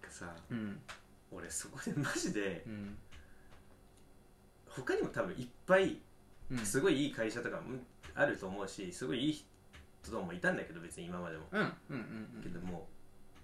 [0.00, 0.80] かさうん。
[1.30, 2.98] 俺そこで マジでうん。
[4.68, 5.98] 他にも多分いっぱい
[6.50, 6.58] うん。
[6.58, 7.78] すごいいい会社とかも
[8.14, 9.44] あると思うしすごいいい
[10.04, 11.46] 人もいたんだけど別に今までも。
[11.52, 12.42] うんうんうんうん。
[12.42, 12.88] けども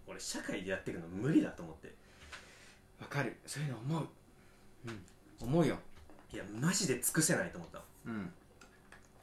[0.07, 1.94] う俺社会でやっていくの無理だと思って。
[3.01, 3.37] わかる。
[3.47, 4.09] そういうの思う。
[4.87, 5.07] うん。
[5.40, 5.79] 思うよ。
[6.33, 7.79] いやマジで尽くせないと思った。
[7.79, 8.33] のうん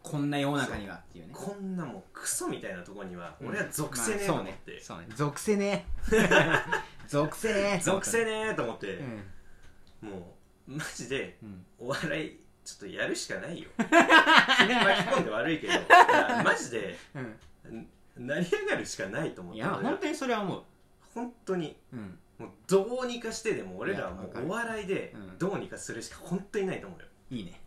[0.05, 1.31] こんな世の中にはっていうね。
[1.33, 3.47] こんなもうクソみたいなところにはうん。
[3.47, 5.03] 俺は属せねえとまあ思って、そうね。
[5.07, 5.15] そうね。
[5.15, 7.07] 属せ ねえ。
[7.07, 7.79] 属せねえ。
[7.81, 8.95] 属せねえと思って。
[8.97, 10.09] う、ん。
[10.09, 10.35] も
[10.67, 11.65] うマジでうん。
[11.79, 13.69] お笑いちょっとやるしかないよ。
[13.77, 15.73] 君巻き込んで悪いけど。
[16.43, 17.87] マジでうん。
[18.27, 19.57] 成り上がるしかないと思って。
[19.57, 20.63] いや本当にそれは思う。
[21.15, 21.75] 本当に。
[21.91, 22.19] うん。
[22.37, 25.37] もうどうにかしてでも俺らはいもうお笑いでうん。
[25.39, 27.59] どうにかするしか本当にないと思うよ、いいね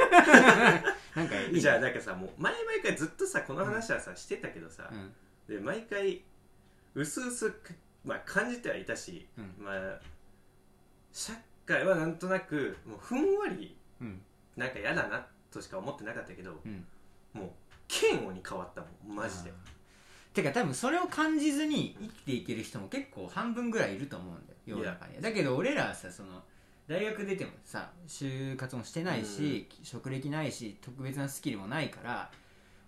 [1.14, 1.60] なんかいいね。
[1.60, 5.14] じゃあなんかさもう前々からずっとさこの話はさ、してたけどさ、うん。
[5.48, 6.22] で毎回
[6.94, 7.72] うすうすか、
[8.04, 9.54] まあ、感じてはいたし、うん。
[9.58, 10.00] まあ
[11.12, 11.32] 社
[11.66, 14.20] 会はなんとなくもうふんわりうん。
[14.56, 16.86] なんか嫌だなとしか思ってなかったけどうん。
[17.32, 17.50] もう
[17.88, 19.50] 嫌悪に変わったもんマジで。
[19.50, 19.80] あー。
[20.34, 25.16] てか多分それを感じずに生きていける人も結構半分ぐらいいると思うんだよ世の中に。
[25.16, 26.42] はだけど俺らはさその
[26.90, 32.28] 大学出てもさ就活もしてないし、職歴ないし特別なスキルもないから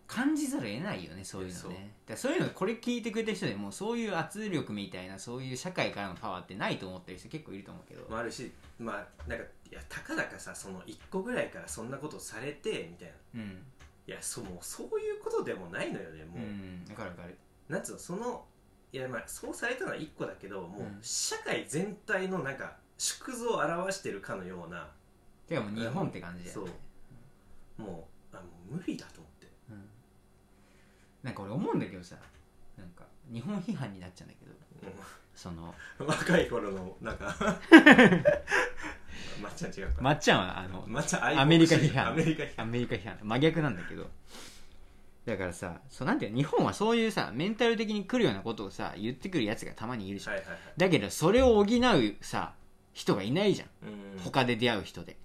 [0.09, 1.95] 感じざるを得ないよねそういうのね。
[2.05, 13.41] だそういうのこれ聞いてくれた人でもそういう圧力みたいなそういう社会からのパワーってないと思ってる人結構いると思うけど、もあるしまあなんかいやたかだかさその1個ぐらいからそんなことされてみたいな。
[13.41, 13.63] うん。
[14.09, 17.39] いやそもうそういうことでもないのよねもう、うん分かる分かる。
[17.69, 18.45] なんつうのその
[18.93, 20.99] いやまあそうされたのは1個だけどもううん。
[21.01, 24.89] 社会全体のなんか縮図を表してるかのような
[25.49, 26.71] てかもう日本って感じだよね
[27.77, 27.83] そう。
[27.83, 29.49] もうあもう無理だと思って。
[29.71, 29.85] うん。
[31.25, 32.15] なんか俺思うんだけどさ
[32.79, 34.53] なんか日本批判になっちゃうんだけど
[35.35, 37.35] その若い頃のなんか
[39.43, 40.01] まっちゃん違うか。
[40.01, 42.07] まっちゃんはあのまっちゃん愛国アメリカ批判。
[42.07, 43.19] アメリカ批アメリカ批判。
[43.21, 44.09] 真逆なんだけど。
[45.27, 50.61] だからさそうなんていうの日本はそういうさメンタル的に来るようなことをさ言ってくるやつがたまにいるじゃん、はいはいはい。
[50.77, 52.55] だけどそれを補うさ
[52.93, 53.69] 人がいないじゃん。
[54.17, 54.21] うん。
[54.21, 55.17] 他で出会う人で。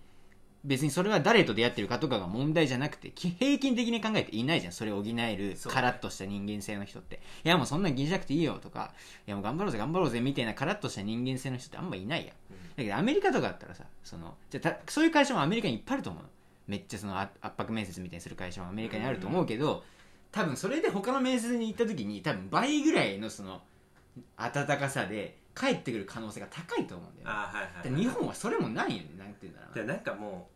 [0.65, 4.73] 別にそれは誰と出会ってるかとかが問題じゃなくてき平均的に考えていないじゃん。
[4.73, 7.21] それを補えるカラッとした人間性の人って。
[7.45, 8.93] いやもうそんなん気にしなくていいよとか
[9.25, 12.35] いやもう頑張ろうぜ頑張ろうぜみたいなカラッとした人間性の人ってあんまいないやん。
[12.51, 12.57] うん。
[12.75, 16.29] だけどアメリカとかだったらさそのじゃそういう会社もアメリカにいっぱいあると思うの。
[16.67, 19.85] めっちゃそのあ圧迫面接みたいにする会社もアメリカにあると思うけど、
[20.33, 23.61] 多分それで他の面接に行った時に多分倍ぐらいのその
[24.35, 27.33] 温かさで帰ってくる可能性が高いと思うんだよね。
[27.33, 29.81] あはいはいはいで日本はそれもないよねなんて言うんだろうな。
[29.83, 30.49] でなんかも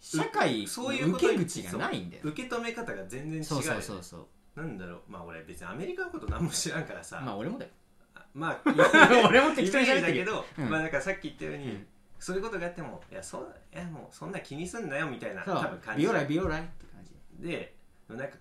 [0.00, 4.60] 社会そういう受け口がないんだよそう受け止め方が全然違うそうそうそうそう。
[4.60, 5.00] なんだろう。
[5.08, 7.20] まあ俺別にアメリカのこと何も知らんからさ。
[7.20, 7.70] まあ俺もだよ。
[8.14, 8.60] あまあ
[9.28, 10.36] 俺も適当にイメージ喋ってるけど。
[10.36, 10.70] だけど、うん。
[10.70, 11.86] まあなんかさっき言ったように、うん。
[12.18, 16.04] そういうことがあってもいやそういやもうそんな気にすんなよみたいなそ多分感じ。
[16.04, 17.46] うビオライビオライって感じ。
[17.46, 17.76] で
[18.08, 18.36] なんか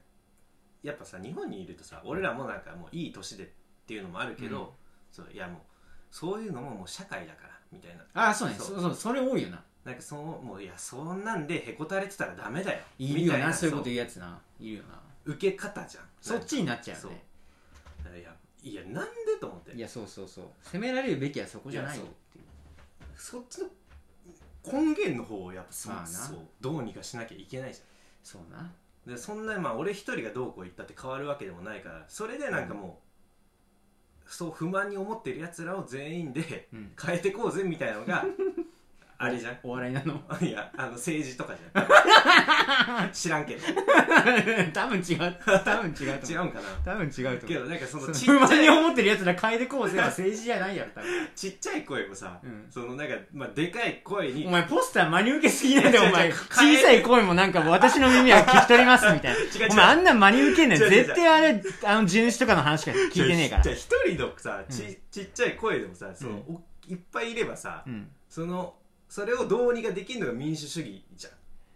[0.83, 3.47] やっぱさ日本にいるとさ俺らもなんかもういい年でっ
[3.85, 4.75] ていうのもあるけど、
[5.13, 5.61] そういやもう
[6.09, 8.03] そういうのももう社会だからみたいな。
[8.15, 8.55] ああそうね。
[8.57, 9.63] そそううそうそれ多いよな。
[9.85, 12.79] なんかそうもういやそんなんでへこたれてたらダメだよ。
[12.97, 14.39] いるよみたいなそういうこと言うやつな。
[14.59, 14.99] いるよな。
[15.25, 16.03] 受け方じゃん。
[16.19, 17.23] そっちになっちゃうよね
[18.03, 18.17] そう。
[18.17, 19.73] いやいやなんでと思って。
[19.73, 20.45] いやそうそうそう。
[20.63, 22.45] 責められるべきはそこじゃないよっていう。
[23.15, 23.67] そっちの
[24.65, 26.07] 根源の方をやっぱそう,、まあな。
[26.07, 27.81] そうどうにかしなきゃいけないじ
[28.23, 28.59] そうな。
[28.59, 28.73] ゃん
[29.05, 33.02] でそんなまあ俺一人がどうこう言ったって変わるわけでもないからそれでなんかもう、
[34.33, 36.91] そう不満に思ってるやつらを全員でうん。
[36.99, 38.25] 変えてこうぜみたいなのが
[39.23, 39.57] あれじゃん？
[39.63, 40.21] お笑いなの？
[40.41, 43.09] いやあの政治とかじゃん。
[43.13, 43.61] 知らんけど。
[44.73, 45.37] 多分違う。
[45.45, 46.31] 多分違うと思う。
[46.31, 46.93] 違うんかな？
[46.93, 47.69] 多分違うとけ思う。
[47.69, 51.29] どなんかそのちっちゃい不満に思ってるやつら変えてこうぜは 政治じゃないやろ多分。
[51.35, 52.65] ちっちゃい声もさ、うん。
[52.69, 56.37] そのなんか、まあ、でかい声にお前ポスター真に受けすぎなんだよお前違う違う。
[56.57, 59.39] 変え小さい声もなんか私の耳は聞き取りますみたいな。
[59.39, 59.67] 違う違う。
[59.71, 60.79] お前あんなん真に受けんねん。
[60.79, 61.05] 違う違う違う。
[61.05, 63.63] 絶対あれあの地主とかの話しか聞いてねえから。
[63.63, 64.97] じゃあ一人のさち,、うん。
[65.11, 66.55] ちっちゃい声でもさその、うん。
[66.55, 68.09] おいっぱいいればさ、うん。
[68.29, 68.75] その
[69.13, 71.33] それをどうにかできるのが民主主義じゃん。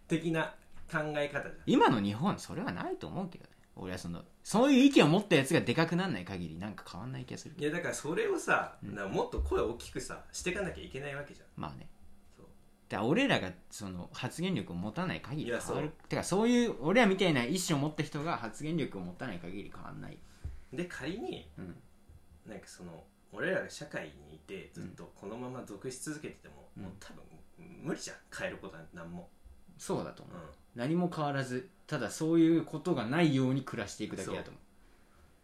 [0.07, 0.55] 的な
[0.91, 1.53] 考え方じゃん。
[1.67, 3.51] 今の日本それはないと思うけどね。
[3.75, 8.95] 俺はそのそういう意見を持ったやつがでかくなんない限りなんか変わんない気がするいやだからそれをさ、うん。
[8.95, 11.47] なもっと声を大きくさしていかなきゃいけないわけじゃん。
[11.61, 11.87] まあね。
[12.35, 12.45] そう。
[12.89, 15.89] だから俺らがその発言力を持たない限りいや変わる。
[15.89, 20.17] そうてかそういう俺らみたいな意思を持った人が発言力を持たない限り変わんない。
[20.73, 21.75] で仮にうん。
[22.47, 26.83] なんかその俺らが社会にいてずっとこのまま属し続けてても、うん。
[26.83, 27.26] もう多分
[27.57, 29.29] 無理じゃん変えることは何も、
[29.77, 30.39] そうだと思う、う
[30.75, 34.51] 何も変わらずただそういうことがないように暮らしていくだけだと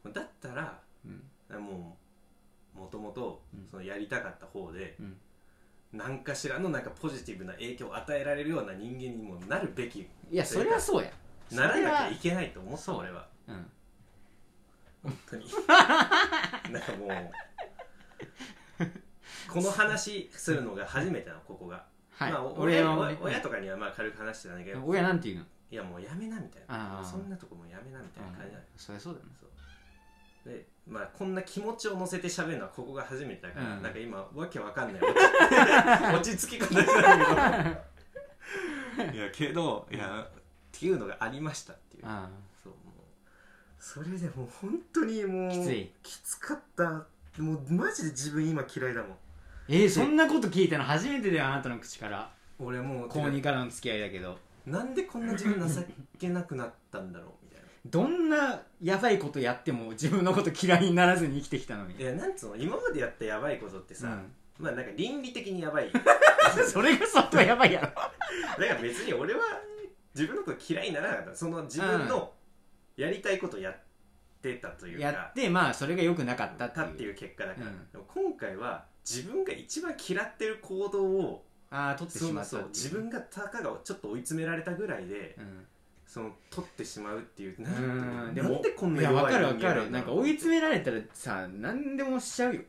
[0.04, 1.64] 思ん、だったらううん。
[1.64, 1.98] も
[2.76, 3.68] うもともとうん。
[3.70, 5.18] そのやりたかった方で、うん。
[5.94, 11.12] 何かしらのなんかポジティブな影響を与えられるような人間にもなるべきいやそれはそうや。
[11.52, 13.72] ならなきゃいそけないと思ったそう俺はうん。
[15.04, 15.46] 本当に。
[16.74, 17.32] なんかもう
[19.48, 23.18] この話するのが初めてなのここが、はい、まあ、俺親はね。
[23.22, 24.82] 親とかにはまあ軽く話してたんだけど。
[24.86, 25.46] 親なんて言うの？
[25.72, 27.04] いやもうやめなみたいな。
[27.04, 29.32] そんなとこもうやめなみたいな感じなのそりゃそうだよね。
[29.40, 29.48] そ
[30.50, 30.54] う。
[30.54, 33.82] でまあこんな気持ちを乗せて喋るのはここが初めてだから、うん。
[33.82, 35.02] なんか今わけわかんない
[36.14, 37.18] 落ち着き方してた
[38.98, 39.14] けど。
[39.14, 42.04] いやけどいやっていうのがありましたっていう。
[42.06, 42.30] あ
[42.64, 42.96] そうもう。
[43.80, 45.92] それでもう本当にもうきつい。
[46.04, 47.08] きつかった。
[47.42, 49.18] もうマジで自分今嫌いだもん
[49.70, 52.30] えー、そんなこと聞いたの初めてだよあなたの口から。
[52.60, 54.38] 俺もう高2からの付き合いだけど。
[54.66, 55.82] なんでこんな自分情
[56.20, 57.68] けなくなったんだろうみたいな。
[57.86, 61.96] どんなやばいことやっても自分のこと嫌いにならずに生きてきたのに。
[61.96, 62.56] いやなんつうの？
[62.56, 64.20] 今までやったやばいことってさ、
[64.60, 65.88] まあなんか倫理的にやばい。
[65.88, 67.88] うん、それが相当やばいやろ。
[68.64, 69.42] だから別に俺は
[70.14, 71.36] 自分のこと嫌いにならなかった。
[71.36, 72.34] その自分の
[72.96, 73.76] やりたいことやっ
[74.42, 75.04] てたというか。
[75.04, 76.86] やってまあそれが良くなかったっていう。
[76.86, 78.06] たっていう結果だから、うん。
[78.06, 85.66] 今回は自分が一番嫌ってる行動をああ取ってしまったそう自分がたかがちょっと追い詰められたぐらいでうん。
[86.06, 88.36] その取ってしまうっていううなんん。
[88.36, 89.92] でなんでこんない弱いや分かる分かる。
[89.92, 92.62] なんか追い詰められたらさ何でもしちゃうよ。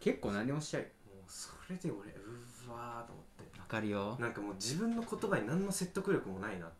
[0.00, 0.88] 結構何でもしちゃうよ。
[1.06, 3.58] もうそれで俺うわーと思って。
[3.60, 4.16] 分かるよ。
[4.18, 6.70] なんかもう自分の言葉に何の説得力もないなっ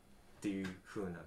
[0.41, 1.21] ていう風な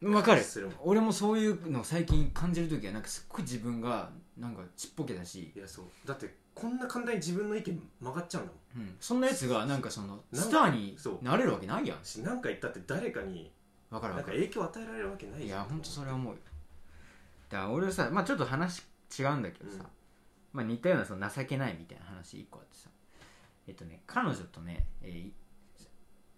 [0.00, 0.42] 分かる。
[0.82, 5.84] 俺もそういうのを最近感じる時はなんかすっごい自分がなんかちっぽけだし、いやそう。
[6.06, 8.86] だってこんな簡単に自分の意見曲がっちゃうんだもん。
[8.86, 11.24] うん、そんなやつがなんかそのなんスターにそう。
[11.24, 11.98] なれるわけないやん。
[12.02, 13.50] し何か言ったって誰かに
[13.90, 14.38] なんかる分かる。
[14.38, 15.58] 影響を与えられるわけないいじゃん。
[15.60, 16.38] や本当それは思うよ
[17.50, 18.82] だから俺はさまあちょっと話
[19.18, 19.86] 違うんだけどさ、うん。
[20.52, 22.88] まあ似たようなその情けないみたいな話一個あってさ。
[23.66, 25.30] えっとね彼女とね、えー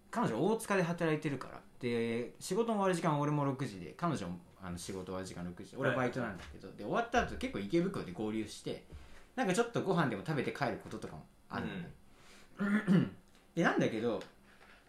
[0.08, 1.60] 彼女大塚で働いてるから。
[1.78, 8.84] で仕事も終わる時間は俺も6時で彼女もあの仕事終わる時間6時俺はバイトなんだけど、で終わった後結構池袋で合流して
[9.36, 11.90] なんかちょっとご飯でも食べて帰ることとかもあるのね、
[13.54, 14.20] でなんだけど、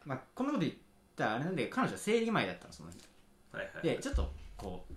[0.06, 0.74] まあ、こんなこと言っ
[1.16, 2.98] たらあれなんだけど彼女は生理前だったのその日。
[3.52, 4.94] はいはいでちょっとこう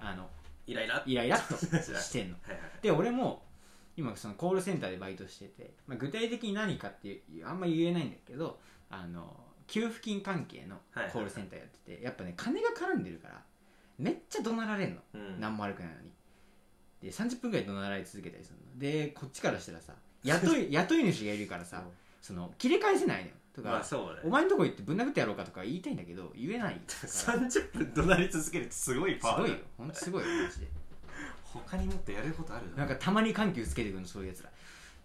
[0.00, 0.28] あの
[0.66, 1.02] イライラ？
[1.06, 2.36] イライラっとしてんの。
[2.42, 3.44] はいはいで俺も
[3.96, 8.58] 今そのコールセンターでバイトしてて、まあ、具体的に何かっていうあんま言えないんだけど
[8.90, 11.12] あの給付金関係のはいはい。
[11.12, 13.42] コールセンターやってて、やっぱね金が絡んでるから
[13.98, 15.40] めっちゃ怒鳴られんの、うん。
[15.40, 16.12] 何も悪くないのに
[17.06, 18.78] で30分ぐらい怒鳴られ続けたりするの。
[18.78, 21.84] でこっちからしたらさ雇い 雇い主がいるからさ
[22.20, 23.34] その切り返せないのよ。
[23.54, 24.20] とか、まあそうだね。
[24.24, 26.74] お前んとこ行ってぶん殴ってやろうかとか言いたいんだけど言えない。
[26.74, 29.56] からす30分怒鳴り続けるってすごいパワーごいよ。
[29.78, 30.66] ほんとすごいよマジで。
[31.44, 34.50] 他にもっとやることあるなんかたまに緩急つけてくるのそういうやつら。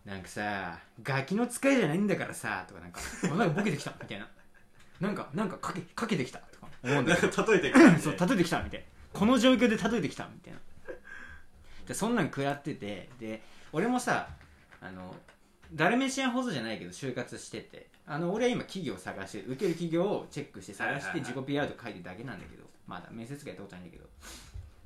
[0.03, 4.27] なんかさガキの使いじゃないんだからさとかなんかおなんかボケてきたみたいな。
[4.99, 7.45] なんかなんかかけかけてきたとか思うんだけど。
[7.45, 8.85] 例えてくるそう例えてきた みたいな。
[9.13, 10.59] この状況で例えてきたみたいな
[11.87, 13.41] でそんなん食らっててで
[13.73, 14.27] 俺もさ
[14.81, 15.15] あの
[15.73, 24.05] ダルメシアンほどじゃないけど就活しててあの俺は今企業を探して受ける企業をチェックして探して自己 PR とか書いてるだけなんだけどまだ面接がやったことないんだけど。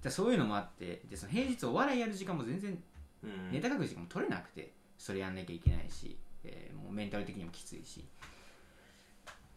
[0.03, 2.77] でそういうのもあってでその平日お笑いやる時間も全然
[3.23, 3.51] うん。
[3.51, 8.05] ネタ書く時間も取れなくてそれやんなきゃいけないし、えーもうメンタル的にもきついし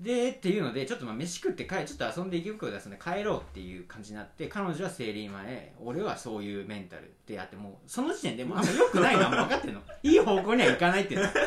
[0.01, 9.81] でっていうのでちょっとまあ飯食って帰ちょっと遊んで池袋出すんで帰ろうっていう感じになって彼女は生理前俺はそういうメンタルでやってもうその時点でもうあんま良くないのはもう分かってるの。
[10.05, 11.29] いい方向にはいかないっていうの。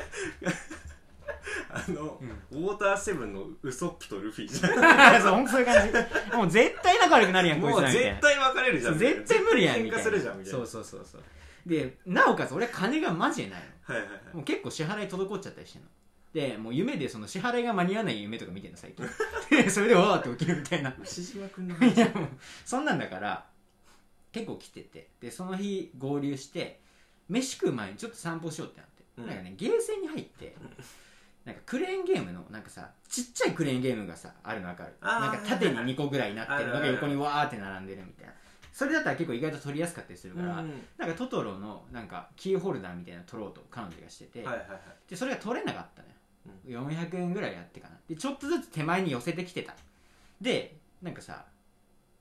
[1.74, 2.20] あの、
[2.52, 5.22] ウォーターセブンのウソップとルフィじゃん。
[5.22, 5.88] そう本当そういう感
[6.30, 6.36] じ。
[6.36, 8.98] もう絶対仲悪くなるやんこいもうつらみたいな絶対別れるじゃん。
[8.98, 10.60] 絶対無理やんみ絶たするじゃんみたいな。
[10.60, 11.24] そうそうそうそう。
[11.66, 13.96] でなおかつ俺は金がマジでないの。
[13.96, 14.36] はいはいはい。
[14.36, 15.88] もう結構支払い滞っちゃったりしてんの
[16.34, 19.06] でもう夢でその支払いが間に合わない夢とか見てんの最近。
[19.50, 20.96] でそれでわーって起きるみたいな。
[21.02, 22.28] 牛島君のいやもう
[22.66, 23.46] そんなんだから
[24.32, 25.10] 結構来てて。
[25.20, 26.80] でその日合流して
[27.28, 29.28] 飯食う前にちょっと散歩しようってなって、うん。
[29.28, 30.56] なんかねゲーセンに入って
[31.44, 34.94] なんかクレーンゲームのなんかさちっちゃいクレーンゲームがさあるの分かる。
[35.02, 38.34] あーなんか縦に2個ぐらいになってるのがあるある横にわーって並んでるみたいな。
[38.72, 40.82] それだったら結構意外と取りやすかったりするから、うん。
[40.98, 44.80] なんかトトロのなんかキーホルダーみたいなの取ろうと彼女がしてて、はいはいはい。
[45.10, 46.16] でそれが取れなかったのよ、
[46.66, 47.96] 400円ぐらいやってかな。
[48.08, 49.76] でちょっとずつ手前に寄せてきてた。
[50.40, 51.46] でなんかさ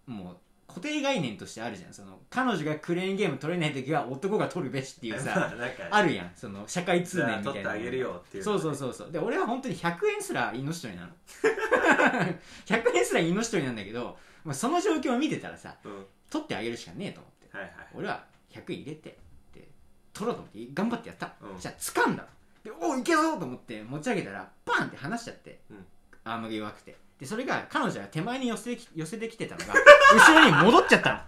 [0.06, 1.92] もう固定概念としてあるじゃん。
[1.92, 5.50] その彼女がクレーンゲーム取れない時は男が取るべしっていうさ
[5.90, 6.32] あるやん。
[6.36, 9.10] その社会通念みたいな取ってあげるよっていうそうそうそうそう。
[9.10, 11.12] で俺は本当に100円すら命取りなの。
[12.66, 15.96] 100円すら命取りなんだけど、まあ、その状況を見てたらさうん。
[15.96, 17.56] はい取ってあげるしかねえと思って。
[17.56, 19.18] はい俺は100円入れて
[19.52, 19.68] で
[20.12, 21.58] 取ろうと思って頑張ってやった、うん。
[21.58, 22.24] じゃあ掴んだ
[22.64, 25.86] でおいけぞと思って持ち上げたらパンって離しちゃって、うん。
[26.24, 26.96] アームが弱くて。
[27.18, 29.74] でそれが彼女が手前に寄せ寄せてきてたのが
[30.16, 31.20] 後ろに戻っちゃったの。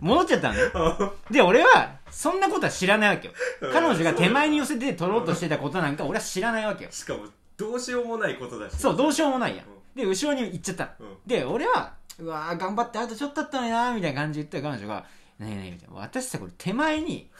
[0.00, 1.12] 戻っちゃったのね。
[1.30, 3.34] で俺はそんなことは知らないわけよ。
[3.72, 6.90] 彼女が手前に寄せて取ろうとしてたことなんか俺は知らないわけよ。
[6.90, 8.76] しかもどうしようもないことだし。
[8.76, 9.62] そうどうしようもないや。
[9.62, 9.72] んうん。
[9.94, 10.90] で後ろに行っちゃったの。
[11.00, 11.16] うん。
[11.26, 15.04] で俺はうわー頑張ってあとちょっとだったのになみたいな感じで言ったら彼女が
[15.38, 15.94] 「何何?」みたいな。
[15.96, 17.30] 私さこれ手前に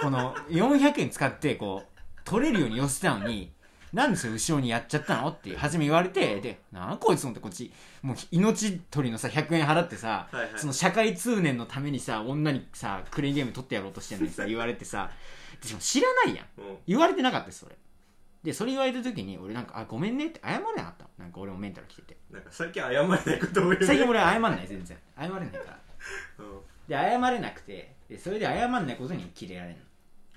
[0.00, 1.95] この 400円使ってこう
[2.26, 3.50] 取れるように寄せたのに
[3.92, 5.28] なんでそれ後ろにやっちゃったの？
[5.28, 10.50] って初め言われてでなんこいつのってこっちもう命取りのさ100円払ってさ、はいはい。
[10.56, 15.10] その社会通念のためにさ女にさクレーンゲーム取ってやろうとしてんのにさ 言われてさ
[15.66, 16.46] でも知らないやん。
[16.60, 16.76] うん。
[16.86, 17.76] 言われてなかったですそれ。
[18.42, 21.10] でそれ言われた時に俺なんか「あごめんね」って謝れなかったの。
[21.18, 22.16] なんか俺もメンタル来てて。
[22.30, 23.86] なんか最近謝れないこと多いよね。
[23.86, 24.98] 最近俺謝んない全然。
[25.16, 25.78] 謝れないから。
[26.38, 26.60] うん。
[26.88, 29.76] で謝れなくてでそれで謝んないことにキレられる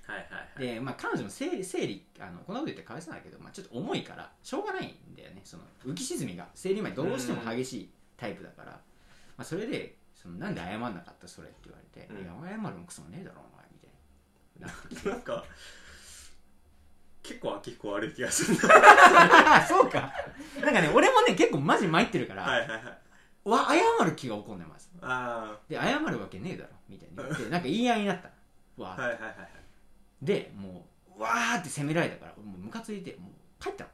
[0.10, 0.66] はいはいはい。
[0.68, 5.42] ので、まあ、彼女も生理生理あのこんなこと言ってかわいそうだけど、まあ、ちょっと重いからしょうがないんだよね。
[5.44, 6.48] その浮き沈みが。
[6.56, 8.80] 生理前どうしても激しいタイプだから、ま
[9.38, 12.22] あ、それでそのなんで謝んなかったそれって言われて「うん。
[12.24, 15.14] いや謝るもクソもねえだろお前」みたいな。
[15.14, 15.46] なんか
[17.22, 18.56] 結構秋彦悪い気がする
[19.68, 20.12] そうか。
[20.62, 23.00] なんかね俺もね結構マジ参ってるから、なはいはいはい。
[23.46, 23.68] わ
[24.00, 24.90] 謝る気が起こんねんまず。
[25.02, 28.30] あで謝るわけねえだろみたいに言ってなんか言い合いになった
[28.82, 29.59] わはいはいはい
[30.22, 33.90] でもうわーって責められたからもうムカついてもう帰ったの。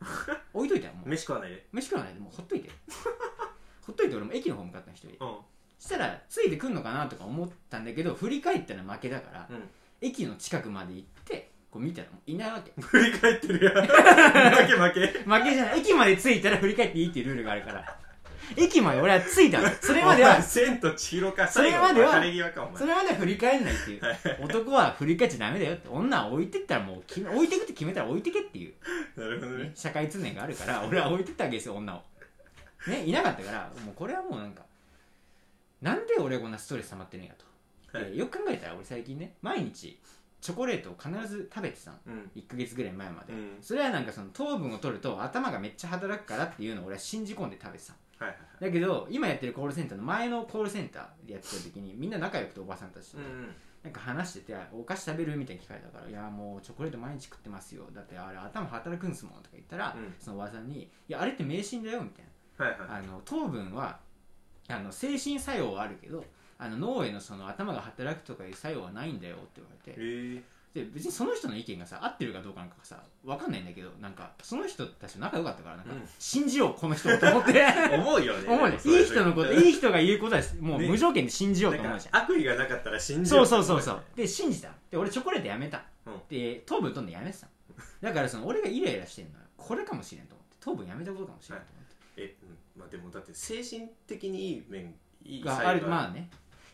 [0.54, 1.08] 置いといたよもう。
[1.08, 1.66] 飯食わないで。
[1.72, 2.70] 飯食わないでもうほっといて。
[3.82, 5.36] ほっといて俺も駅の方向かったの一人でうん。
[5.78, 9.68] したらついてくんのかなとか思ったんだけど振り返ったら負けだから、うん。
[10.00, 12.72] 駅の近くまで行ってこう見たらもういないわけ。
[12.80, 13.74] 振り返ってるやん。
[13.84, 13.86] 負
[14.66, 15.06] け負け。
[15.24, 15.80] 負けじゃない。
[15.80, 17.99] 駅まで着いたら振り返っていいっていうルールがあるから
[18.56, 19.68] 駅まで俺は着いたの。
[19.80, 22.12] それまでは千と千尋かそれまでは
[22.74, 24.02] それまでは振り返んないっていう。
[24.42, 25.88] 男は振り返っちゃダメだよって。
[25.88, 28.74] 女は置いてったらもう置いてくって決めたら置いてけっていう、
[29.20, 29.64] なるほどね。
[29.64, 32.02] ね、社会通念があるから俺は置いてったわけですよ女を。
[32.88, 34.62] ねいなかったからもうこれはもうなんか
[35.82, 37.34] なんで俺こんなストレス溜まってるんや
[37.92, 38.10] と、はい。
[38.12, 39.98] でよく考えたら俺最近ね毎日
[40.40, 41.98] チョコレートを必ず食べてたの。
[42.06, 42.30] うん。
[42.34, 43.58] 1ヶ月ぐらい前まで、うん。
[43.60, 53.18] それはなんかその糖分を取ると頭がめっちゃ働くからっていうのを俺は信じ込んで食べてたのはいはいだけど今やってるコールセンターの前のコールセンターでやってた時にみんな仲良くておばさんたちと、
[53.82, 57.88] なんか話してて「お菓子食べる?」みたいに聞かれたから「いやもうチョコレート毎日食ってますよ。
[57.92, 60.14] だってあれ頭働くんすもん」とか言ったら、うん。
[60.18, 62.24] そのおばさんに「いやあれって迷信だよ」みたい
[62.58, 62.88] はいはい。
[62.88, 63.98] なあの糖分は
[64.68, 66.22] あの精神作用はあるけど
[66.58, 69.98] あの脳へのその頭が働くとかいう作用はないんだよって言われて。
[69.98, 70.42] ええ
[70.74, 76.02] で別にその人の意見がさ合ってるかどうかなんかさ分かんないんだけどなんかその人たちと仲良かったからなんか、うん。
[76.18, 77.66] 信じようこの人をと思って。
[77.92, 78.48] 思うよね。
[78.48, 78.78] 思うね。
[78.84, 80.88] いい人のこといい人が言うことはもうね。
[80.88, 82.22] 無条件で信じようと思うじゃん。
[82.22, 84.70] 悪意がなかったら信じそうよそうそうそうで信じた。
[84.90, 86.20] で俺チョコレートやめた、うん。
[86.28, 87.48] で糖分取んのやめてた
[88.00, 90.56] だからその俺がイライラしてるのはこれかもしれんと思って。
[90.60, 94.94] 糖分やめたことかもしれんと思って、え、うん、まあでもだって精神的にいい面
[95.24, 96.30] いいがあるがまあね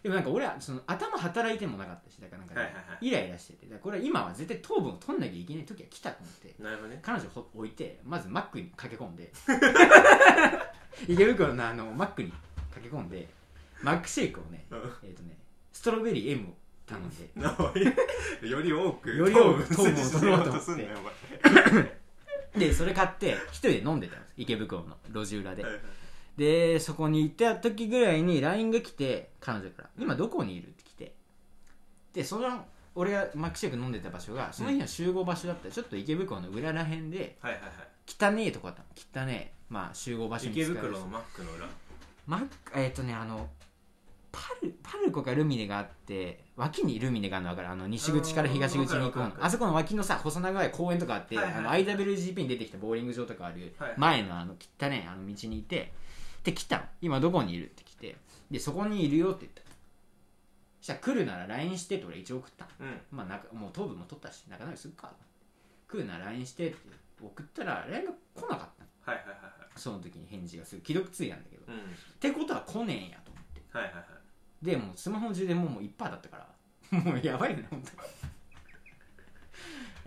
[0.07, 3.09] でもなんか俺はその頭働いてもなかったしだからなんかね、はいはいはい。
[3.09, 3.67] イライラしてて。
[3.67, 6.63] だからこれは今は絶対糖分を取んなきゃいけない時は来たと思って。
[6.63, 7.01] なるほどね。
[7.03, 9.33] 彼女ほ置いてまずマックに駆け込んで。
[11.09, 12.33] 池袋のあのマックに
[12.71, 13.27] 駆け込んで
[13.83, 14.79] マックシェイクをねうん。
[15.03, 15.37] えっ、とね
[15.73, 16.55] ストロベリー M を
[16.87, 17.29] 頼んで。
[17.35, 18.49] な おい。
[18.49, 20.73] より多くより多く糖分を取ろうと思って。
[20.73, 22.69] んなよお前。
[22.69, 24.35] でそれ買って一人で飲んでたんです。
[24.37, 25.65] 池袋の路地裏で。
[25.65, 25.83] はいはい
[26.37, 31.15] でそこに行った時ぐらいに LINE が来て彼女から「今どこにいる?」って来て。
[32.13, 32.65] でその
[32.95, 35.67] 俺がマックシェイク飲んでた場所がその日の集合場所だった。
[35.69, 37.69] らちょっと池袋の裏らへんではいはいは
[38.07, 38.83] 汚ねえとこだった
[39.19, 39.25] の。
[39.25, 39.57] 汚ねえ。
[39.69, 41.67] まあ集合場所いに池袋のマックの裏。
[42.27, 43.49] マックえっ、とねあの
[44.33, 47.69] パルパルコかルミネがあって脇にルミネがあるの分かる？
[47.71, 55.93] あの西口から東口に行く方のあそこの脇のさ細長い公園とかあって、はいはいあの IWGP に出てきたボーリング場とかあるはい前のあの汚ねえあの道にいて
[56.47, 56.85] で来たの。
[57.03, 58.17] 今どこにいるって来て。
[58.51, 59.63] でそこにいるよって言った
[60.81, 62.71] したら来るなら LINE してって俺一応送ったの。
[62.81, 63.01] うん。
[63.11, 65.13] まあなんかもう糖分も取ったし仲直りするか
[65.89, 66.77] 来るなら LINE してって
[67.21, 68.91] 送ったら LINE が来なかったの。
[69.03, 69.71] はいはいはいはい。
[69.75, 71.79] その時に返事がすぐ既読ついたんだけど、うん。
[71.79, 71.83] っ
[72.21, 73.63] てことは来ねえんやと思って。
[73.77, 74.65] はいはいはい。
[74.65, 76.37] でもうスマホ充電ももういっぱいだったか
[76.93, 77.01] ら。
[77.01, 77.91] もうやばいよね本当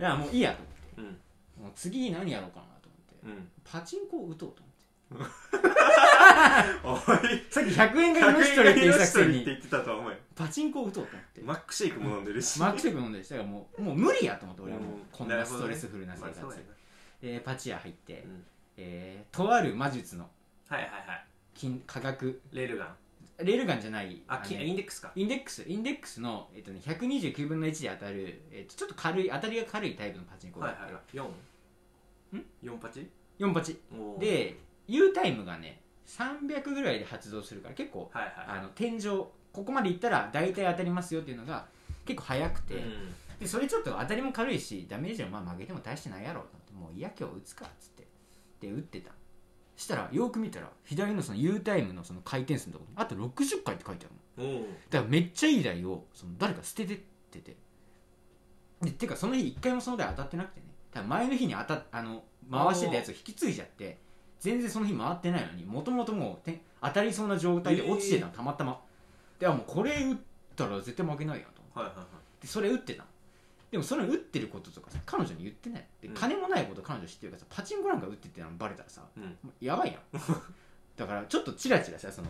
[0.02, 0.62] いやもういいやと
[0.96, 1.20] うん思って。
[1.60, 2.96] もう次何やろうかなと思
[3.28, 3.38] って。
[3.38, 3.48] うん。
[3.64, 4.69] パチンコを打とうと思って
[6.84, 6.94] お
[7.26, 10.16] いさっき100円が命取りっていう作戦ってに言ってたとは思うよ。
[10.36, 11.40] パチンコを打とうと思って。
[11.42, 12.60] マックシェイクも飲んでるし。
[12.60, 13.28] マックシェイク飲んでし。
[13.28, 14.94] たからもうもう無理やと思って俺はもう。
[14.94, 15.06] うん。
[15.10, 18.46] こんなストレスフルな生活、まあそうやでパチ屋入って、なうん。
[18.76, 20.30] えーとある魔術の
[20.68, 21.26] はいはいはい。
[21.54, 22.96] 金価格レールガン。
[23.38, 24.22] レールガンじゃない。
[24.28, 25.10] あきのインデックスか。
[25.16, 25.64] インデックス。
[25.66, 31.28] インデックスの、えっとね、129分の1で当たる、えっと、ちょっと軽い当たりが軽いタイプのパチンコがあって、はいはいはい。
[32.62, 33.80] 4ん？4パチ？4パチ。
[33.92, 34.20] おー。
[34.20, 34.56] で
[34.90, 38.58] U タイムがね300ぐらいで発動するから結構はいはい。
[38.58, 39.02] あの天井
[39.52, 41.66] ここまでいったら大体当たりますよっていうのが
[42.04, 43.14] 結構速くて、うん。
[43.38, 48.06] でそれちょっと当たりも軽いしダメージもまあ負けても大してないやろうと思ってもういや今日打つかっつって。
[48.60, 49.12] で打ってた。
[49.76, 54.60] したらよく見たら左のその U タイムのその回転数のところにあと60回って書いてあるの。
[54.90, 56.98] だからめっちゃいい台をその誰か捨ててっ
[57.30, 57.56] てて。
[58.82, 60.66] でてかその日一回もその台当たってなくてね。
[60.92, 63.98] だから前の日に当たあの回してたやつを引き継いじゃって
[64.40, 68.80] 全然その日回ってないのにもともともうて当たりそうな状態で落ちてたの、たまたま。
[69.38, 70.16] であもうこれ打っ
[70.56, 71.78] たら絶対負けないやと思って。
[71.78, 72.06] はいはいはい。
[72.42, 73.08] でそれ打ってたの。
[73.70, 75.84] でもそれ打ってることとかさ彼女に言ってない。
[76.00, 76.14] でうん。
[76.14, 79.36] 金もないこと彼女知ってるからさパチンコなんか打ってってのバレたらさうん。
[79.60, 80.00] やばいやん。
[80.96, 82.28] だからちょっとチラチラさその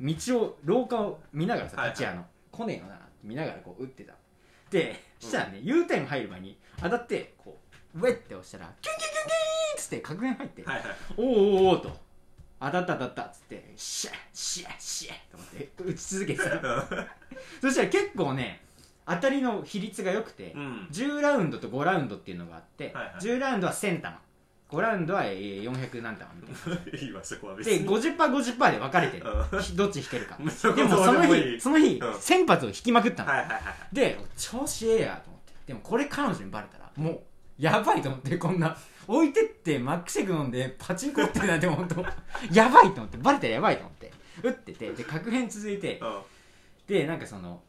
[0.00, 2.24] 道を廊下を見ながらさ立ち屋の。
[2.50, 4.14] 来ねえよな見ながらこう打ってた
[4.70, 7.61] でしたらね U タイム入る前に当たってこう
[7.94, 9.32] ウェッて押したらキュンキュンキュンキュン
[9.78, 10.84] っつって確変入ってはいはい。
[11.16, 12.00] おーおーおーと。
[12.60, 16.50] 当たった当たったっつってシャッシャッシャッと思って 打ち続けてた。
[17.60, 18.62] そしたら結構ね
[19.06, 20.88] 当たりの比率が良くて、うん。
[20.90, 23.14] 10ラウンドと5ラウンドっていうのがあって、はいはい。
[23.16, 24.18] 10ラウンドは1000玉。
[24.70, 29.26] 5ラウンドはえー400何玉みたいいいわそこはなで別に 50%50% で分かれてる。
[29.52, 30.36] うひどっち引けるか。
[30.42, 31.54] んそこでもそのどうでもいい。
[31.56, 32.12] 日その日うん。
[32.14, 33.62] 1000発を引きまくったの、はいはいはい。
[33.94, 35.52] で調子ええやと思って。
[35.66, 37.20] でもこれ彼女にバレたらもう
[37.58, 38.76] やばいと思ってこんな。
[39.08, 42.04] 置いてってマックシェイク飲んでパチンコ打ってるなんて本当
[42.52, 44.12] やばいと思ってバレたらやばいと思って。
[44.42, 46.20] 打っててで確変続いてうん。
[46.86, 47.60] でなんかその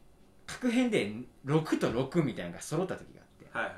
[0.46, 1.12] 確変で
[1.46, 3.20] 6と6みたいなのが揃った時が
[3.54, 3.74] あって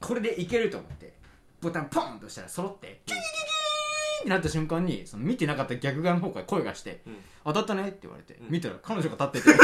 [0.00, 1.14] これでいけると思って
[1.60, 8.50] ボタンポンと押したら揃ってキュキュキュキューってなった瞬間にその見てなかった逆側の方から声がしてうん「当たったね」って言われて、うん。
[8.50, 9.58] 見たら彼女が立ってて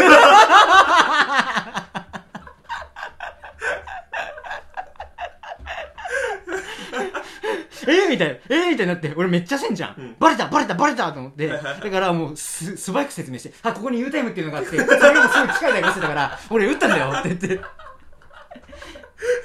[7.88, 8.34] えーみたいな。
[8.34, 10.16] えーみたいになって俺めっちゃせんじゃん、うん。
[10.18, 11.12] バレたバレたバレた！
[11.12, 11.46] と思って。
[11.48, 13.52] だからもうす素早く説明して。
[13.62, 17.60] あここに U タイムっていうのがあってそれもすごい機械だからしてたから俺打ったんだよって言って。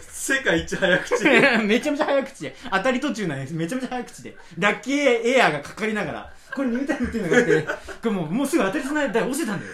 [0.10, 1.24] 世界一早口
[1.66, 2.56] めちゃめちゃ早口で。
[2.72, 4.36] 当たり途中なんですめちゃめちゃ早口で。
[4.58, 7.72] ラッキーエアーがかかりながらこれに打たれっていうのがあってこ
[8.06, 9.72] れもうもうすぐ当たりそうな台落ちてたんだよ。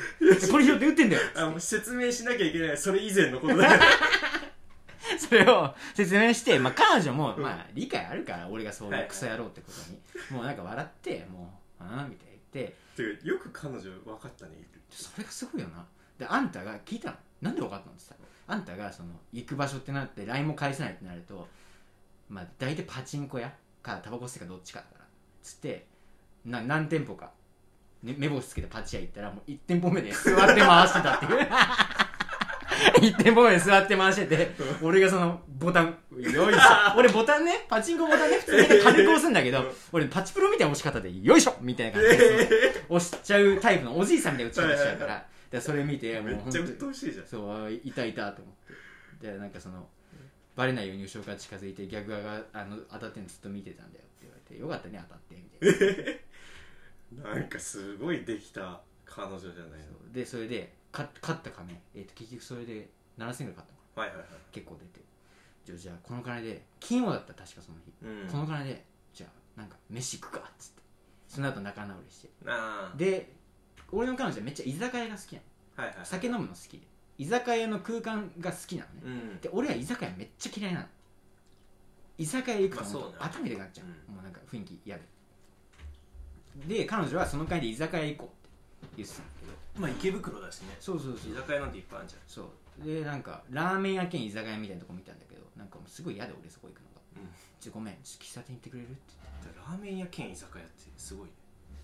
[0.51, 1.21] これ拾って打ってんだよ。
[1.35, 2.77] あもう説明しなきゃいけない。
[2.77, 3.79] それ以前のことだよ
[5.19, 7.43] それを説明して、まあ、彼女も、うん。
[7.43, 9.01] まあ、理解あるから俺がそうはい。
[9.01, 9.99] いうクソ野郎ってことに、
[10.31, 12.75] もうなんか笑ってもうああみたいな言って。
[12.95, 14.51] てかよく彼女分かったね。
[14.89, 15.85] それがすごいよな。
[16.17, 17.17] であんたが聞いたの。
[17.41, 21.47] なんで分かったのって言ったらあんたがその行く場所ってなって LINE も返せないってなると
[22.27, 25.05] まあ大体パチンコ屋かタバコ吸ってかどっちかだから。
[25.41, 25.87] つって
[26.45, 27.31] な何店舗か、
[28.03, 31.47] ね、目星つけてパチ屋行ったらもう1店舗目で座って回してたっていう
[33.01, 34.51] 1店舗目で座って回してて
[34.81, 35.97] 俺がそのボタン。
[36.17, 36.47] よいしょ。
[36.97, 47.25] 俺ボタンねパチンコボタンね普通に 軽く押すんだけど俺パチプロみたいな押し方でよいしょみたいな感じで押しちゃうタイプのおじいさんみたいな打ち方しちゃうからでそれ見てもうめっちゃ鬱陶しいじゃん。
[47.25, 48.55] そうあいたいたと思っ
[49.21, 49.87] てでなんかその
[50.55, 56.13] バレないように後ろから近づいて逆側があの当たってんのずっと見てたんだよって言われてよかったね当たってみたい
[57.23, 57.33] な。
[57.33, 60.11] なんかすごいできた彼女じゃないの。
[60.13, 63.55] でそれでか勝った金、えー、と結局それで7000円買ったの。
[63.55, 63.63] か
[63.95, 64.27] なはいはいはい。
[64.51, 65.05] 結構出て。
[65.65, 68.27] じゃあじゃあこの金で金曜だった確かその日、うん。
[68.27, 70.81] この金でじゃあなんか飯行くかっつって。
[71.27, 72.29] その後仲直りして。
[72.47, 73.31] あで
[73.91, 75.43] 俺の彼女はめっちゃ居酒屋が好きなの。
[75.77, 76.05] あはいはい。
[76.05, 76.87] 酒飲むの好きで。
[77.17, 79.41] 居酒屋の空間が好きなのね、うん。
[79.41, 80.85] で俺は居酒屋めっちゃ嫌いなの。
[82.17, 83.17] 居酒屋行くともうまあそうね。
[83.19, 84.15] 頭痛くなっちゃう、うん。
[84.15, 85.03] もうなんか雰囲気嫌で。
[86.67, 88.38] で彼女はその会で居酒屋行こう
[88.97, 90.75] 言ってたんだけどまあ池袋だしね。
[90.79, 91.31] そうそうそう。
[91.33, 92.21] 居酒屋なんていっぱいあるじゃん。
[92.27, 92.51] そ
[92.81, 92.85] う。
[92.85, 97.01] でなんかラーメン屋兼居酒屋みたいなとこ見たんだけどなんかもうすごい嫌で俺そこ行くのが。
[97.17, 98.97] うん「ちょごめんちょっと喫茶店行ってくれる?」って
[99.43, 101.33] 言ってラーメン屋兼居酒屋ってすごいね。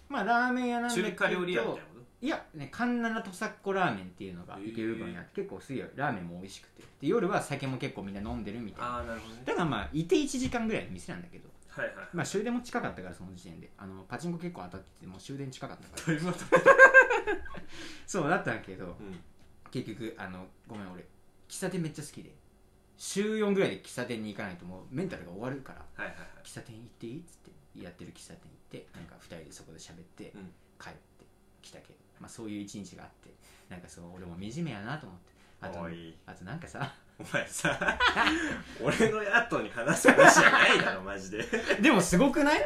[0.07, 1.95] まあラーメン屋なんだけど中華料理屋みたいなこと？
[2.21, 4.69] いやねカンナナトサッコラーメンっていうのがへー。
[4.71, 6.83] 池袋にあって結構すげえラーメンも美味しくて。
[7.01, 8.87] で夜は酒も結構みんな飲んでるみたいな。
[8.95, 9.41] ああなるほどね。
[9.45, 13.71] だからまあいて1時間ぐらいの店なんだけどはいはいまあ終電も近かったからその時点で。
[13.77, 16.33] あのパチンコ結構当たっててもう終電近かったから。
[18.07, 19.19] そうだったんだけどうん。
[19.71, 21.05] 結局あのごめん俺
[21.49, 22.33] 喫茶店めっちゃ好きで。
[22.97, 25.79] 週4ぐらいで喫茶店に行かないともうメンタルが終わるから。
[26.03, 26.27] はいはいはい。
[26.43, 27.19] 喫茶店行っていい？
[27.19, 27.37] っつっ
[27.73, 30.53] てやってる喫茶店行ってなんか2人でそこで喋ってうん。
[30.79, 31.25] 帰って
[31.61, 33.33] きたけど、まあ、そういう一日があって。
[33.69, 35.33] なんかそう俺も惨めやなと思って。
[35.61, 35.79] あと
[36.27, 37.97] あとなんかさお前さ
[38.81, 41.45] 俺の後に話す話じゃないだろマジで。
[41.81, 42.61] でもすごくない？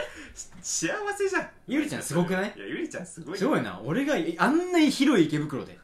[0.61, 1.49] 幸せじゃん。
[1.67, 2.53] ゆりちゃんすごくない？
[2.55, 3.37] いやゆりちゃんすごいよ。
[3.37, 3.79] すごいな。
[3.83, 5.77] 俺があんなに広い池袋で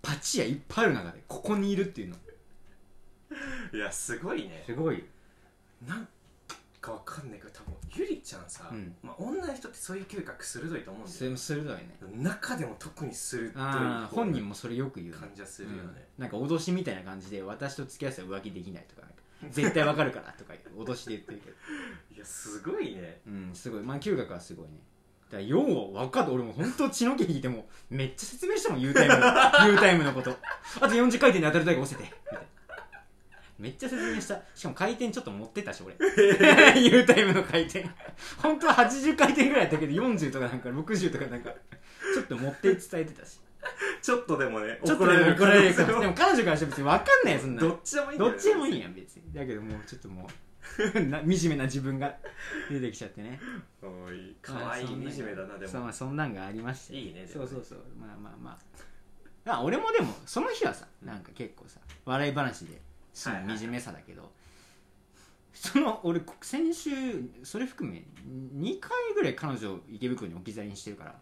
[0.00, 2.16] パチ屋いっぱいある中でここにいるっていうの。
[3.72, 4.62] いやすごいね。
[4.64, 5.04] すごい
[5.88, 6.08] なん
[6.84, 8.94] かわかんないけど多分ゆりちゃんさ、うん。
[9.02, 11.96] まあ、女の人ってそういう嗅覚鋭いと思うんだすよ鋭いね。
[12.16, 15.18] 中でも特に鋭いああ本人もそれよく言うね。
[15.18, 16.22] 感じはするよね、うん。
[16.22, 19.16] なんか脅しみたいな感じで私と付き合わせたら浮気できないとかなんか
[19.50, 21.56] 絶対わかるからとか脅しで言ってるけど。
[22.14, 23.20] いやすごいね。
[23.26, 23.82] うんすごい。
[23.82, 24.72] まあ嗅覚はすごいね。
[25.30, 30.36] だからよう分かって俺も本当血の毛引いてもめっちゃ説明したもん U タイムの U タイムのこと。
[30.80, 32.02] あと40回転で当たるだけ押せて。
[32.04, 32.44] みたいな
[33.58, 34.40] めっちゃ説明した。
[34.54, 35.94] しかも回転ちょっと持ってたし俺。
[36.80, 37.86] U タイムの回転。
[38.38, 41.50] 本当は80回転ぐらいやったけど40とかなんか60とかなんか
[42.14, 43.38] ちょっと持って伝えてたし。
[44.02, 47.62] ちょっとでもねちょっとでも怒られるでも彼女からして別に分かんないよそんな。
[47.62, 49.22] どっちでもいいんだよどっちでもいいやん別に。
[49.32, 50.28] だけどもうちょっとも
[50.94, 52.16] う な惨めな自分が
[52.70, 53.40] 出てきちゃってね。
[53.82, 55.72] おい可愛い惨めだなでも。
[55.72, 56.96] そうまあそんなんがありまして。
[56.96, 57.26] いいね。
[57.26, 57.78] そうそうそう。
[57.98, 58.58] まあまあまあ。
[59.44, 62.80] まあ俺もでもその日はさなんか結構さ笑い話で
[63.14, 64.30] 済はいはい惨めさだけど、
[65.54, 66.90] その俺先週
[67.42, 68.04] それ含め
[68.56, 71.14] 2回ぐらい彼女を池袋に置き去りにしてるから。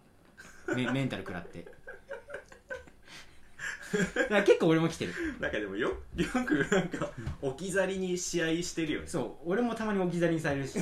[0.75, 1.67] メ メンタル食らって。
[3.93, 5.13] だから結構俺も来てる。
[5.39, 7.11] なんかでもよよくなんか
[7.43, 9.07] 置き去りに試合してるよね。
[9.07, 10.79] そう俺もたまに置き去りにされるし。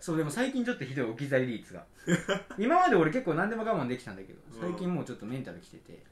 [0.00, 1.84] そうでも最近ちょっとひどい置き去り率が。
[2.58, 6.02] 今まで俺結構何でも我慢できたんだけど最近もうちょっとメンタルきてて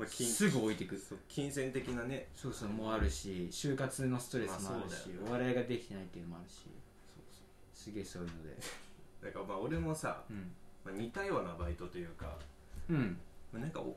[0.00, 1.14] まあ金すぐ置いてくそ。
[1.14, 2.28] う金銭的なね。
[2.34, 6.66] そうそうもうあるし就活のストレスもあるし、まあねお笑いができてないっていうのもあるし。
[7.74, 8.22] すげえそう。
[8.22, 8.56] いうので
[9.22, 10.52] だからまあ俺もさ、うん。
[10.84, 12.38] まあ、似たようなバイトというか、
[12.88, 13.18] うん。
[13.52, 13.96] まあ、なんかお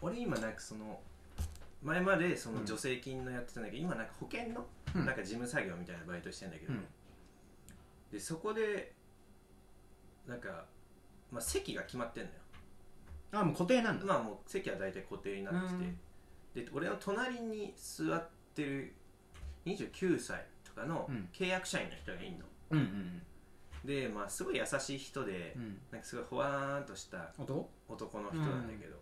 [0.00, 1.00] 俺今なんかその
[1.82, 2.66] 前までそのうん。
[2.66, 5.06] 助成金のやってたんだけど、今なんか保険のうん。
[5.06, 6.86] なんか事務作業みたいなバイトしてんだけど、うん。
[8.12, 8.92] でそこで
[10.26, 10.66] なんか、
[11.32, 12.36] まあ、席が決まってんのよ
[13.32, 14.04] あもう固定なんだ。
[14.06, 15.60] まあもう席は大体固定になって
[16.54, 18.94] て、で俺の隣に座ってる
[19.66, 21.28] 29歳とかのうん。
[21.32, 23.22] 契約社員の人がいんの、うんうん
[23.84, 25.78] でまあすごい優しい人で、うん。
[25.90, 27.68] なんかすごいほわーんとした男？
[27.88, 28.96] 男の人なんだけど、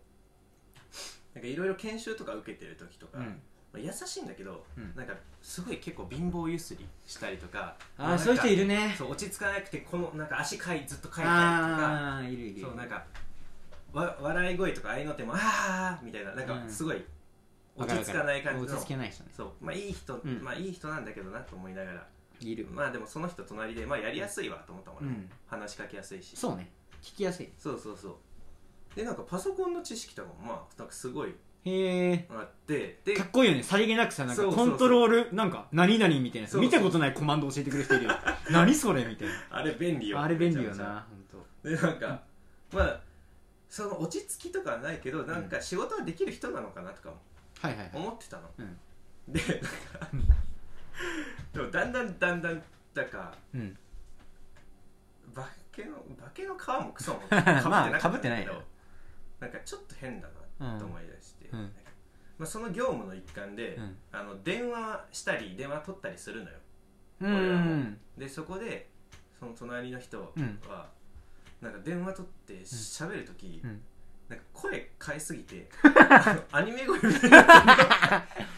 [1.35, 3.25] なんかいろいろ研修とか受けてる時とか、うん。
[3.25, 3.33] ま
[3.75, 4.95] あ、優しいんだけど、うん。
[4.97, 8.89] なんかすごい結構貧乏ゆすりしたりとかああそういう人いるね。
[8.89, 12.17] ねそう落ち着かなくてこのなんか足かいずっとかいたりとか。
[12.17, 12.63] あいるいる。
[12.63, 13.05] そうなんか
[13.93, 17.05] わ笑い声とかああいうのってもああみたいななんかすごい
[17.77, 18.67] わ落ち着かない感じの。
[18.67, 19.31] 落ち着けない人ね。
[19.37, 19.53] そう。
[19.61, 20.43] まあいい人、うん。
[20.43, 22.07] まあいい人なんだけどなと思いながら。
[22.41, 22.67] いる。
[22.71, 25.31] まあでもその人隣でまあやりやすいわと思ったもんね、うん。
[25.47, 26.37] 話しかけやすいし。
[26.37, 26.71] そうね。
[27.03, 27.49] 聞きやすい。
[27.59, 28.17] そうそうそう。
[28.95, 31.35] でなんかパソコンの知識とかもまあなんかすごい。
[31.63, 33.63] へえあってでかっこいいよね。
[33.63, 34.69] さりげなくさなんかそうそうそう。
[34.69, 36.49] コントロールなんか何々みたいな。
[36.49, 36.61] そうそう。
[36.63, 38.11] 見たことないコマンド教えてくれる人いるよ。
[38.51, 40.19] 何それみたいあれ便利よ。
[40.19, 41.69] なあれ便利よめちゃめちゃな本当。
[41.69, 42.23] でなんか、
[42.73, 43.01] まあ
[43.71, 47.17] その落ち着きとかはないけどなんか仕事はできる人なのかなとかも
[47.61, 47.91] はいはいはい。
[47.95, 48.77] 思ってたの、うん。
[49.29, 50.37] でなんか
[51.53, 52.63] でもだんだんだんだん
[52.95, 53.79] なんかうん。
[55.33, 58.63] 化けの化けの皮もクソも かぶってなまあかったんだけど被ってないよ。
[59.39, 61.73] なんかちょっと変だなと思い出して、うん。
[62.39, 63.97] まあ、その業務の一環で、うん。
[64.11, 66.59] あの電話したり電話取ったりするのよ。
[67.21, 68.91] う俺らもんでそこで
[69.39, 70.61] その隣の人は、うん
[71.61, 73.81] なんか電話取って喋る時、うん。
[74.29, 75.69] なんか声変えすぎて
[76.53, 78.51] アニメ声みたいになってるの。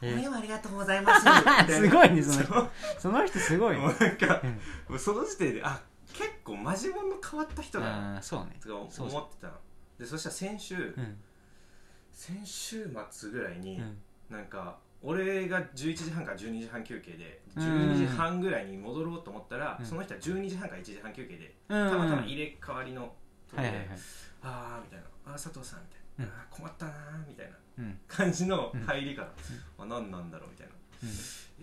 [0.00, 1.18] えお電話ありがとうございます。
[1.18, 2.70] みたなすごいねその人。
[3.00, 4.42] その人すごいもうなんか、
[4.88, 4.98] うん。
[4.98, 5.82] その時点であ
[6.12, 8.56] 結構マジモンの変わった人だなそうね。
[8.62, 9.54] とか思ってたの。
[9.98, 11.18] でそしたら先週、うん。
[12.12, 13.98] 先週末ぐらいに、うん。
[14.30, 17.62] なんか俺が11時半から12時半休憩でうん。
[17.62, 19.86] 12時半ぐらいに戻ろうと思ったら、うん。
[19.86, 21.90] その人は12時半から1時半休憩で、うん。
[21.90, 23.02] たまたま入れ替わりの
[23.48, 23.98] とこで、はいはいはい。
[24.42, 25.04] ああみたいな。
[25.26, 26.40] あー佐藤さんみたいな、うん。
[26.40, 27.98] あー困ったなーみたいなうん。
[28.08, 29.32] 感じのうん入りから、
[29.78, 30.72] あ何なんだろうみたいな。
[31.02, 31.08] うん。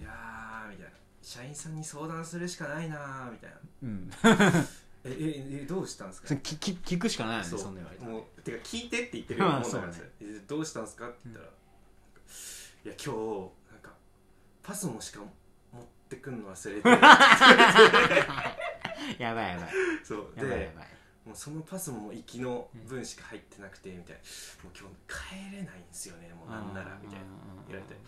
[0.01, 0.91] いやーみたいな。
[1.21, 3.57] 社員さんに相談するしかないなーみたいな。
[3.83, 4.09] うん。
[5.07, 6.33] えええどうしたんですか？
[6.35, 8.11] 聞聞聞くしかないよねそんな言われたら。
[8.11, 11.09] もうてか聞いてって言ってるようなもんだからさまあそうえどうしたんですか？
[11.09, 11.49] って言ったら、
[12.85, 13.19] いや今日
[13.71, 13.89] なんか
[14.61, 15.19] パスモしか
[15.73, 16.87] 持ってくんの忘れて。
[19.17, 19.69] やばいやばい。
[20.03, 20.87] そうやばいやでばい。
[21.25, 24.21] もうそのパスモも行きの分しか入ってなくてみたいな。
[24.63, 24.95] もう今日
[25.51, 27.25] 帰れないんですよねもうなんならみたいな。
[27.67, 27.99] 言われて。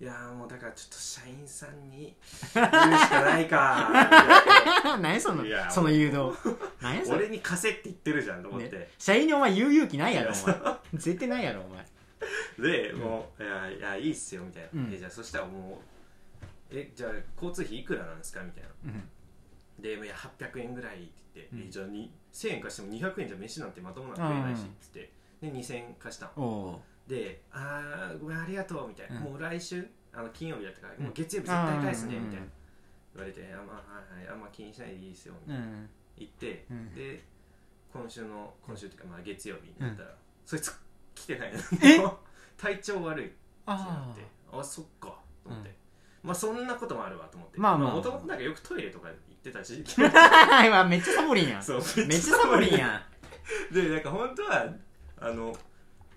[0.00, 2.14] いやーもうだからちょっと社員さんに
[2.54, 6.34] 言うしかないかー 何そのいやその誘導。
[6.82, 7.20] 何それ。
[7.20, 10.78] 俺に貸せって言ってるじゃんと思って、ね社員にお前言う勇気ないやろお前。
[10.92, 11.86] 絶対ないやろお前
[12.58, 14.92] で、もう「いやいやいいっすよ」みたいな、うん。
[14.92, 18.70] えじゃあそしたらもう「えじゃあ交通費いくらなんですか?」みたいな。
[18.84, 19.82] うん。
[19.82, 21.62] で「いや800円ぐらい」って言って、うん。
[21.66, 25.12] えじゃあに1000円貸しても200円じゃ飯なんてまともなの食えないし」っつって。
[25.40, 26.32] で2000円貸したの。
[26.36, 29.22] おおで「あーごめんありがとう」みたいな、うん。
[29.24, 31.02] もう来週あの金曜日だったから、うん。
[31.04, 32.46] もう月曜日絶対返すねうんみたいな。
[33.14, 35.66] 言われて「あまあはいはいあんま気にしないでいいですよ」みたいな。
[35.66, 35.90] うん。
[36.16, 36.94] 言って、うん。
[36.94, 37.24] で
[37.92, 40.14] 今週の今週っていうかまあ月曜日になったら、
[40.44, 40.78] そいつ
[41.22, 41.58] 来てないの。
[41.82, 42.00] え？
[42.56, 43.26] 体調悪い。
[43.26, 44.24] ってなあって。
[44.52, 45.08] あそっか。
[45.44, 45.74] と思って、
[46.22, 47.58] まあそんなこともあるわと思って。
[47.58, 51.62] まあまあもともとなんかよくトイレとか行ってたし めっちゃサボリンやん。
[51.64, 53.02] そうめっちゃサボリンや
[53.70, 53.74] ん。
[53.74, 54.66] でなんか本当は
[55.20, 55.56] あの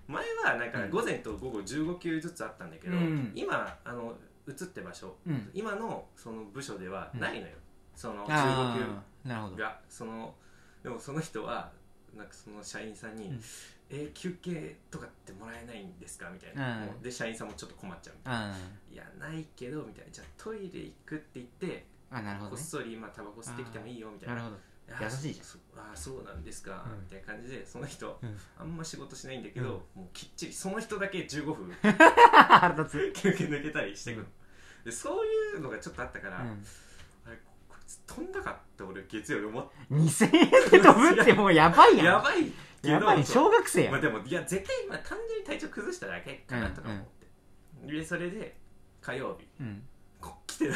[0.08, 0.90] 前はなんかうん。
[0.90, 3.32] 午前と午後15球ずつあったんだけど、うん。
[3.34, 4.16] 今あの
[4.48, 5.50] 移って場所、うん。
[5.54, 7.52] 今のその部署ではないのよ、
[7.94, 8.82] その15あ球
[9.26, 9.56] あなるほど。
[9.56, 10.34] がその
[10.82, 11.70] でもその人は
[12.16, 13.38] なんかその社員さんに
[13.92, 17.02] 「うんえ休憩とかってもらえないんですか?」みたいな、うん。
[17.02, 18.14] で社員さんもちょっと困っちゃう。
[18.24, 18.56] あ
[18.90, 20.10] いやないけどみたいな。
[20.10, 22.56] じゃあトイレ行くって言ってあなるほどね。
[22.56, 24.34] こっそりまあタバコ吸ってきてもいいよみたいな。
[24.36, 24.62] なるほど。
[24.94, 25.46] あ優しいじゃん。
[25.46, 27.00] そあそうなんですか、うん。
[27.02, 28.38] みたいな感じでその人うん。
[28.58, 31.72] あんま仕事しないんだけど、もうきっちりその人だけ15分
[33.14, 34.26] 休憩抜けたりしてくる、
[34.84, 36.64] でそういうのがちょっとあったから、うん。
[37.26, 37.36] あれ
[37.68, 42.06] こいつ飛んだかって俺月曜日思っ2000円で飛ぶってもうやばいやん。
[42.06, 42.52] やばい
[42.82, 43.92] けどやばい小学生やん。
[43.92, 47.04] まあでもいや絶対、まあ、単純に体調崩しただけかなとか思っ
[47.84, 48.56] て、でそれで
[49.00, 49.82] 火曜日うん。
[50.20, 50.74] こ来てな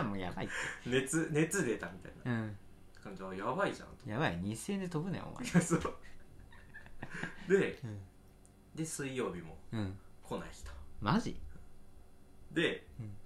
[0.00, 0.04] い。
[0.04, 0.90] もうやばいって。
[0.90, 2.32] 熱熱出たみたいな。
[2.32, 2.58] うん。
[3.02, 4.08] 感じやばいじゃんと。
[4.08, 5.48] やばい2000円で飛ぶねお前。
[5.48, 5.80] いやそう。
[7.48, 8.00] でうん。
[8.74, 9.98] で水曜日もうん。
[10.22, 11.40] 来ない人マジ？
[12.52, 13.16] で、うん。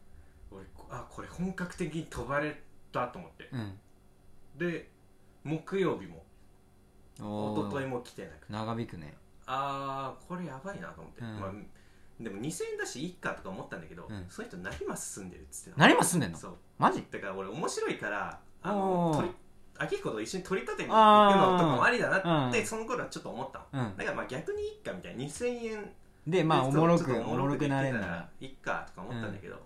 [0.53, 3.49] 俺こあこれ本格的に飛ばれたと思って。
[3.53, 3.79] うん。
[4.57, 4.91] で
[5.43, 6.24] 木曜日も
[7.21, 8.53] お一昨日ーも来てなくて。
[8.53, 9.15] 長引くね。
[9.47, 11.41] あーこれやばいなと思って、うん。
[11.41, 11.53] まあ、
[12.21, 14.27] でも2000円だしいいかとか思ったんだけど、うん。
[14.29, 15.77] その人成増住んでるっつってた。
[15.77, 16.39] 何も住んでんの？
[16.39, 16.57] そう。
[16.79, 17.05] マジ？
[17.11, 19.17] だから俺面白いからあおー。
[19.17, 19.35] の取り
[19.77, 22.67] 秋彦と一緒に取り立てに行くのとかもありだなってうん。
[22.67, 23.87] その頃はちょっと思ったの。
[23.87, 23.97] うん。
[23.97, 25.25] だからまあ逆にいっかみたいな。
[25.25, 25.93] 2000円
[26.27, 28.29] でまあおもろちょっとくおもろくなれんなら。
[28.41, 29.57] いっかとか思ったんだけど、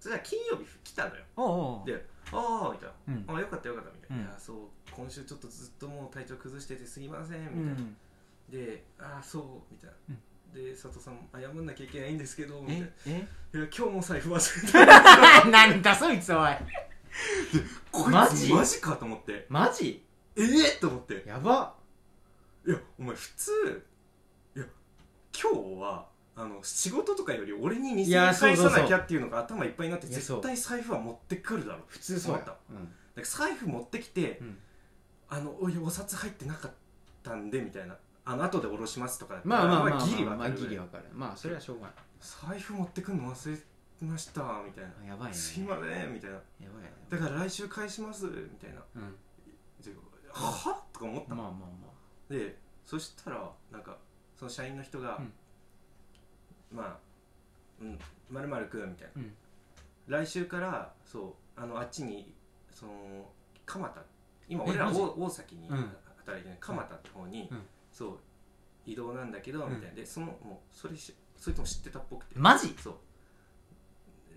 [0.00, 1.22] それは金曜日来たのよ。
[1.36, 1.86] おうおう。
[1.86, 3.26] でああみたいうん。
[3.26, 4.22] な、あよかったよかったみたいな、うん。
[4.22, 4.56] いやそう
[4.92, 7.96] 今週ちょっとずっともう体調崩しててすいませんみたういな、ん
[8.50, 10.64] でああそうみたいな、うん。
[10.64, 12.86] で佐藤さん謝んなきゃいけないんですけどみたいな。
[12.86, 12.92] え
[13.54, 13.58] え？
[13.58, 15.44] いや今日も財布忘れた。
[15.50, 16.50] なんだそいつおい。
[17.90, 18.52] こいつマジ？
[18.52, 19.46] マジかと思って。
[19.48, 20.04] マジ？
[20.36, 20.80] ええ？
[20.80, 21.22] と思って。
[21.26, 21.74] やば。
[22.66, 23.82] いやお前普通
[24.56, 24.66] いや
[25.32, 26.06] 今日は
[26.40, 32.54] あの仕事とかより俺にいや2000円返さなきゃっていうのが頭いっぱいになって絶対財布は持ってくるだろ普通そうだった。
[33.24, 34.58] 財布持ってきて、うん。
[35.28, 36.70] あのおいお札入ってなかっ
[37.24, 37.96] たんでみたいな。
[38.24, 41.04] あの後で下ろしますとかまあまあまあまあギリわまかるギリわかる。
[41.12, 44.90] まあそれはしょうが財布持ってくるの忘れましたみたいな。
[44.90, 45.34] ないやばいね。
[45.34, 46.36] すいませんみたいな。
[46.36, 48.80] やばいねだから来週返しますみたいな。
[48.94, 49.16] うん。
[49.84, 49.90] で
[50.30, 51.42] はとか思ったの。
[51.42, 51.68] まあまあ
[52.30, 53.96] までそしたらなんか
[54.38, 55.32] その社員の人が、まあうん
[56.72, 56.98] ま
[58.42, 59.32] るまるくんみたいな、うん。
[60.06, 62.32] 来週からそうあのあっちに
[62.70, 62.92] その
[63.66, 64.02] 蒲田。
[64.48, 65.76] 今俺ら大大崎にうん。
[66.18, 67.62] 働いてる蒲田の方に、うん。
[67.92, 68.18] そう
[68.86, 69.74] 移動なんだけど、うん。
[69.74, 69.94] みたいな。
[69.94, 72.34] でそのもうそれしそれとも知ってたっぽくて。
[72.38, 72.74] マジ？
[72.78, 72.94] そう。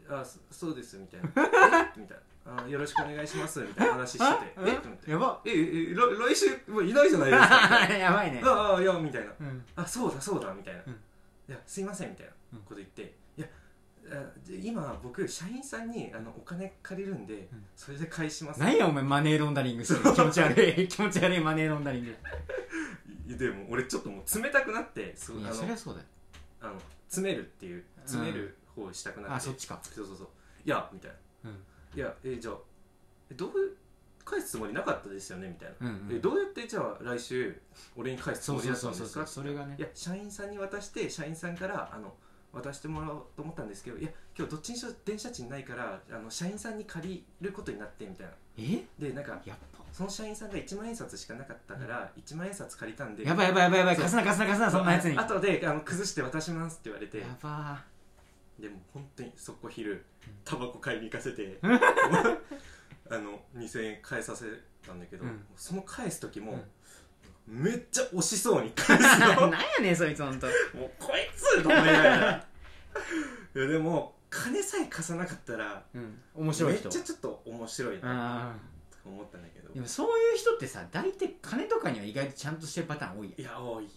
[0.09, 1.29] あそそうですみたいな。
[1.95, 1.99] え？
[1.99, 2.63] みたいな。
[2.63, 4.23] あよろしくお願いしますみたいな話してて。
[4.25, 4.39] あ
[5.07, 5.11] え？
[5.11, 5.51] やばえ
[5.91, 7.87] えら来週もういないじゃないですか。
[7.93, 8.41] やばいね。
[8.43, 9.31] ああいやみたいな。
[9.39, 9.65] うん。
[9.75, 10.99] あそうだそうだみたいな、うん
[11.49, 12.59] いやすいませんみたいなうん。
[12.61, 13.47] こと言って、いや
[14.61, 17.65] 今僕社員さんにあのお金借りるんで、うん。
[17.75, 18.59] それで返します。
[18.59, 20.01] 何やお前マネーロンダリングしてる。
[20.15, 20.87] 気持ち悪い。
[20.87, 22.15] 気持ち悪いマネーロンダリング。
[23.27, 26.07] いでも俺ちょっともう冷たくなってそういやあのそりゃそうだよ。
[26.61, 29.79] あの詰めるっていう詰める方をしたくなって、あそっちか。
[29.83, 30.27] そうそうそう。
[30.65, 31.11] いやみたい
[31.43, 31.97] な、うん。
[31.97, 32.57] いやえじゃあ
[33.29, 33.77] えどう
[34.31, 36.15] 返すつもりなかったですよねみたいな、うんうん。
[36.15, 37.61] えどうやってじゃあ来週
[37.95, 39.27] 俺に返すつもりだったんですか？
[39.27, 39.75] それがね。
[39.77, 42.13] いや社員さんに渡して社員さんからあの
[42.53, 48.33] 渡してもらおうと思ったんですけどいや今日どっちにしろ電車賃ないからあの社員さんに借りることになってみたいな。
[48.57, 48.85] え？
[48.99, 49.81] でなんかやっぱ。
[49.91, 53.25] その社員さんが1万円札しかなかったから、1万円札借りたんで。
[53.25, 55.15] やばいやばいやばいやばい貸すな貸すな貸すなそんなやつに。
[55.15, 57.21] やあ後であの崩して渡しますって言われて。
[57.41, 57.83] ば
[58.57, 60.01] でも本当にそこ昼うん。
[60.45, 61.59] タバコ買いに行かせて
[63.11, 64.45] あの2000円返させ
[64.85, 65.45] たんだけど、うん。
[65.55, 66.63] その返す時も、
[67.45, 69.47] めっちゃ惜しそうに返すの。
[69.51, 70.47] なんやねんそいつほんと。
[70.73, 72.47] もうこいつと思いながら。
[73.55, 76.21] いやでも金さえ貸さなかったらうん。
[76.33, 76.83] 面白い人。
[76.87, 78.51] めっちゃちょっと面白いな。
[78.51, 78.55] あ
[79.03, 79.69] と思ったんだけど。
[79.69, 83.41] ーでもそういう人ってさ大体金とかには意外とちゃんとしてるパターン多いやん。
[83.41, 83.89] いや多い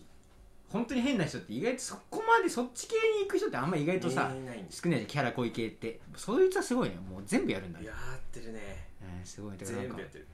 [0.75, 5.07] 本当に変な人って意外とそこまでそっち系に行く人ってあんま意外とさいない少ないじゃん。
[5.07, 6.01] キャラ濃い系って。
[6.17, 6.97] そういう人はすごいね。
[6.97, 7.87] もう全部やるんだね。
[7.87, 8.59] やってるね。
[9.01, 9.57] えーすごい。
[9.57, 10.27] だからなんか全部やってる。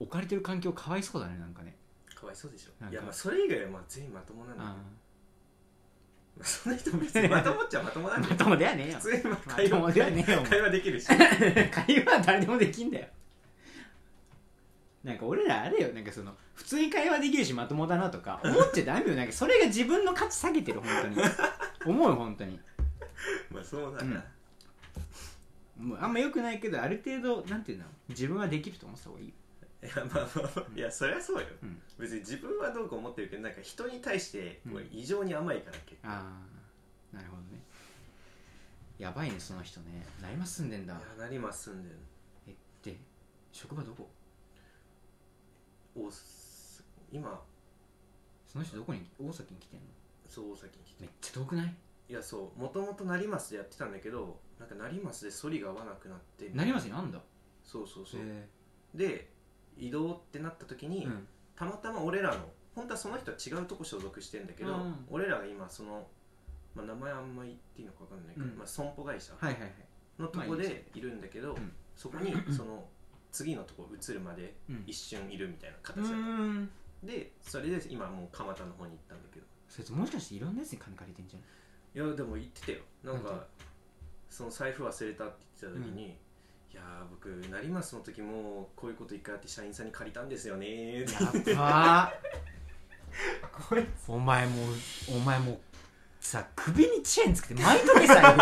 [0.00, 1.74] 置かれてる環境かわいそうだねなんかね。
[2.14, 2.90] かわいそうでしょ。
[2.90, 4.66] いやまあそれ以外はまあ全員まともなんだけど。
[4.66, 4.74] あ
[6.36, 8.98] まあそんな人別にまともっちゃまともなんだ まともではねえよ。
[8.98, 11.06] 普通に会話ねえよ会話できるし。
[11.08, 13.08] 会話は誰でもできんだよ
[15.04, 19.14] なんか俺らあれよなんかその普通に会話できるしまともだなとか思っちゃダメよ。
[19.14, 21.16] なんかそれが自分の価値下げてる本当に。
[21.84, 22.58] 思うよ本当に。
[23.50, 24.24] まあそうだな。
[25.78, 29.28] もうあんま良くないけどある程度なんていうの自分はできると思った方がいい。
[29.28, 29.34] よ
[29.82, 31.46] いやまあまあまあいやそりゃそうよ。
[31.62, 31.82] うん。
[31.98, 36.08] 別に自分はどうか思ってるけどなんか人に対して異常に甘いから結構。
[36.08, 36.40] あ
[37.12, 37.62] あなるほどね。
[38.98, 40.06] やばいねその人ね。
[40.22, 40.94] 何今住んでんだ。
[40.94, 41.90] いやなりますんで
[42.48, 42.96] えって
[43.52, 44.08] 職場どこ？
[45.96, 47.40] おす今
[48.46, 49.86] その人どこに大崎に来てんの？
[50.28, 51.74] そう大崎に来てめっちゃ遠くない？
[52.08, 57.18] いやそうもともと成増でやってたんだけどなんか成増で反りが合わなくなって成増にあんだ？
[57.64, 58.46] そうそうそう、へ
[58.94, 59.30] で
[59.78, 61.26] 移動ってなった時に、えうん。
[61.56, 66.06] たまたま俺らの本当はその人は違うとこ所属してんだけど、うん俺らが今その、
[66.74, 68.58] まあ、名前あんま言っていいのか分かんないけど、うん。
[68.58, 69.72] まあ、損保会社はいはいはい。
[70.18, 71.72] のとこまあいいでいるんだけど、うん。
[71.96, 72.84] そこにその
[73.34, 74.84] 次のとこ移るまでうん。
[74.86, 76.18] 一瞬いるみたいなう形だった、ー
[76.52, 76.70] ん。
[77.02, 79.46] でそれで今もう蒲田の方に行ったんだけど。
[79.68, 82.06] そいつもしかしていろんなやつに金借りてんじゃん？
[82.06, 82.78] いやでも言ってたよ。
[83.02, 83.46] なんなんか
[84.30, 91.50] その財布忘れたって言ってた時に、いやー僕成増の時もこういうこと一回あって社員さんに借りたんですよねーって。
[91.52, 94.74] やばー お前もう
[95.16, 95.58] お前もう
[96.20, 98.38] さ首にチェーンつけて巻いとけ財布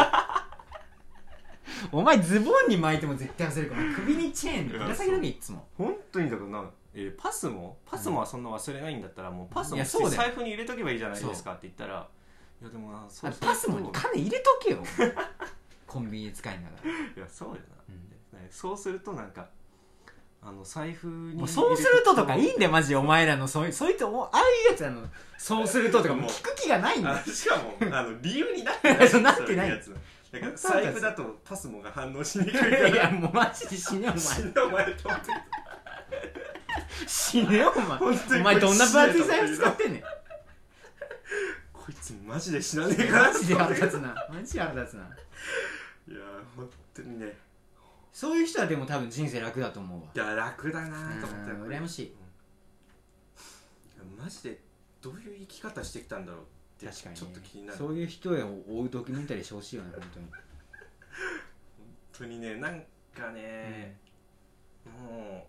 [1.93, 5.66] お前ズボンに巻いても絶対忘れるから首にチェーンぶら下げとけいっつも。
[5.76, 7.76] 本当にだからな、えーパスも？
[7.87, 10.22] パスもはそんな忘れないんだったらもうパスもいやそうだよ。
[10.22, 12.09] 財布に入れとけばいいじゃないですかって言ったら
[12.61, 14.83] いやでもなそうあパスモに金入れとけよ。
[15.87, 19.47] コンビニで使いながら、いやそうよな、ねそうするとなんか
[20.41, 22.97] あの財布にもうそうするととかいいんだだよマジで。
[22.97, 25.03] お前らのそういそういったおああいうやつあの。
[25.39, 27.16] そうするととかもう聞く気がないんだよ。
[27.16, 29.09] あしかもあの理由になってない。
[29.11, 29.68] そうなってない。
[29.68, 29.95] やつ
[30.33, 32.89] だから財布だとパスモが反応しにくいから。
[32.89, 34.18] いやもうマジで死ねお前。
[34.18, 34.95] 死んだお前。
[34.95, 35.26] と思って
[37.07, 40.03] 死ねよお前お前どんな分厚い財布使ってんねん。
[41.72, 44.14] こいつマジで死なねえかなマジで腹立つな。
[44.30, 45.03] マジで腹立つな。
[46.09, 46.20] いや
[46.57, 47.37] 本当にね。
[48.12, 50.07] そういう人はでも多分人生楽だと思うわ。
[50.14, 52.14] いや楽だなと思ってうん羨ましい。
[54.18, 54.61] マジで
[55.01, 56.43] どういう生き方してきたんだろう
[56.91, 57.78] って確かに、ね、ちょっと気になる。
[57.78, 58.35] そういう人を
[58.68, 60.26] 追うドキュメンタリーしてほしいよね 本当に。
[60.30, 60.41] 本
[62.12, 63.97] 当にねなんかね、
[64.85, 65.49] も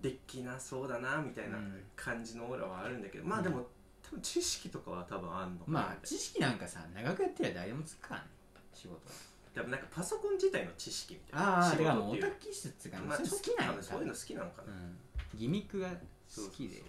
[0.00, 1.84] うできなそうだなみたいなうん。
[1.94, 3.66] 感じのオーラはあるんだけど、まあでも
[4.02, 8.26] 多分知識とかは多分あんのかなまあ知識なんかさ長くやってりゃ誰でもつくからね
[8.74, 9.14] 仕事は。
[9.54, 14.98] でもなんかパソコン自体の知識みたいなああ仕だからもうオタ事っていうク気質がまあそういうの好きなんやちょっとそういうの好きなのかな、うん。
[15.38, 16.82] ギミックが好きで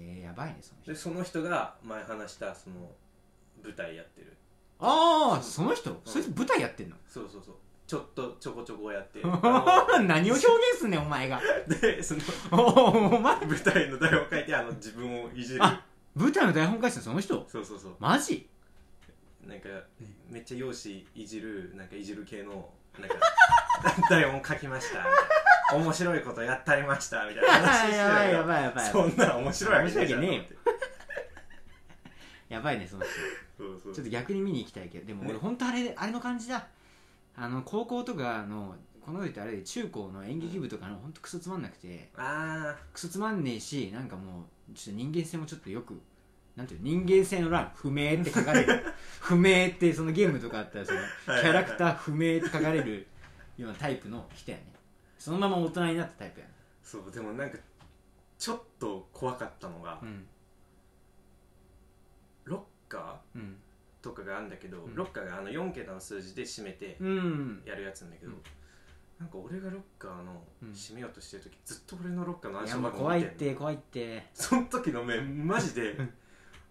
[0.00, 0.92] えー、やばいねその人。
[0.92, 2.76] でその人が前話したその
[3.62, 4.34] 舞台やってる。
[4.78, 6.00] ああその人？
[6.06, 6.96] そいつ舞台やってんの？
[7.06, 7.54] そうそうそう。
[7.86, 11.40] ちょっとちょこちょこやってあ 何を表現すんねんお前が。
[11.68, 12.20] の でその
[12.52, 13.34] おお前。
[13.44, 15.64] 舞台の台を書いてあの自分をいじる。
[15.64, 15.84] あ
[16.14, 17.46] 舞台の台本書いてたのその人？
[17.48, 17.96] そうそうそう。
[17.98, 18.48] マジ？
[19.46, 19.68] なんか
[20.28, 23.16] めっちゃ容姿いじるなんかいじる系のなんか
[24.08, 24.98] 台本書きました。
[25.00, 25.18] みたいな
[25.76, 28.90] 面白いことやったりましたみたいな話してやばいやいばいやばい。
[28.90, 30.60] そんな面白いわけねえじゃん面白いわけね
[32.48, 33.12] やばいねその人。
[33.58, 33.94] そうそう。
[33.94, 35.06] ちょっと逆に見に行きたいけど。
[35.06, 35.38] でも俺ね。
[35.40, 36.66] 本当あれあれの感じだ。
[37.36, 42.08] あの高校とかのこの時ってあれで中高の演劇部とかの本当クソつまんなくて。
[42.16, 46.00] あクソつまんねえしなんかもうちょっと人間性もちょっとよく
[46.56, 48.84] なんていうの人間性の欄不明って書かれる。
[49.20, 53.06] 不明ってそのゲームとかあったらそのキはいャラクター不明って書かれる
[53.56, 54.64] ようなタイプの人やね
[55.20, 56.46] そのまま大人になったタイプや
[56.82, 57.58] そうでもなんか
[58.38, 60.26] ちょっと怖かったのが、うん。
[62.44, 63.56] ロッカーうん。
[64.00, 64.94] とかがあるんだけど、ん。
[64.94, 67.62] ロッカーがあの4桁の数字で締めてうん。
[67.66, 68.38] やるやつなんだけど、うん。
[69.18, 70.70] なんか俺がロッカーのうん。
[70.70, 73.44] 締めようとしてる時、ずっと俺のロッカーの暗いやもう怖いっ見て。
[73.44, 74.26] んのて怖いって。
[74.32, 76.14] その時の目マジでうん。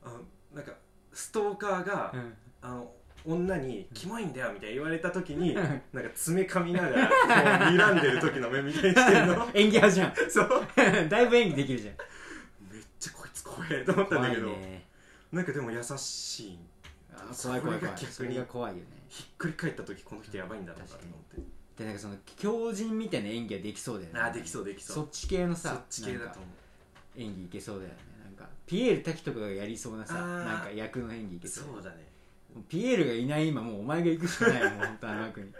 [0.04, 0.20] あの
[0.56, 0.74] なんか
[1.14, 2.34] ストーカーが、うん。
[2.64, 2.92] あの
[3.34, 5.82] 女に「キモいんだよ」みたいな言われた時にうん。
[5.94, 9.50] なんか爪噛みながらこう睨んでる時の目みたいにしてるの。
[9.54, 10.14] 演技派じゃん。
[10.30, 10.68] そう。
[11.10, 11.96] だいぶ演技できるじゃん。
[12.74, 14.86] めっちゃこいつ怖えと思ったん怖だけど、いね。
[15.32, 16.60] なんかでも優しい
[17.44, 17.80] 怖い怖い怖い。
[17.80, 18.84] それが逆にそれが怖いよね。
[19.08, 21.42] ひっくり返った時この人やばいんだろうなと思って。
[21.78, 24.20] でなんかその強人みたいな演技はできそうだよね。
[24.20, 24.96] あーできそうできそう。
[24.98, 26.48] そっち系のさそっち系だと思
[27.18, 27.22] う。
[27.22, 27.96] 演技いけそうだよね。
[28.26, 32.09] なんかピエール滝とかがやりそうなさなんか役の演技いけそうそうだね
[32.68, 35.52] ピエールがいない今もうお前が行くしかないよ もう本当あの枠に。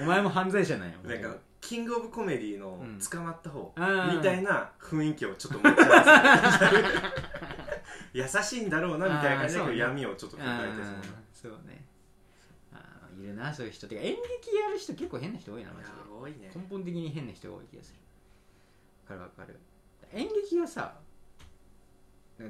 [0.00, 2.98] お前も犯罪者なんよなんかキングオブコメディのうん。
[2.98, 4.16] 捕まった方あー。
[4.16, 6.74] みたいな雰囲気をちょっと持っちゃう
[8.12, 9.78] 優しいんだろうなみたいな感じだけどあーそうね。
[9.78, 10.84] 闇をちょっと抱えてあ
[11.32, 11.84] そうーそうね。
[12.72, 13.86] あーいるなそういう人。
[13.88, 15.92] てか演劇やる人結構変な人多いなマジで。
[16.20, 16.50] 多いね。
[16.54, 17.98] 根本的に変な人が多い気がする。
[19.04, 19.58] わかるわかる。
[20.12, 20.94] 演劇がさ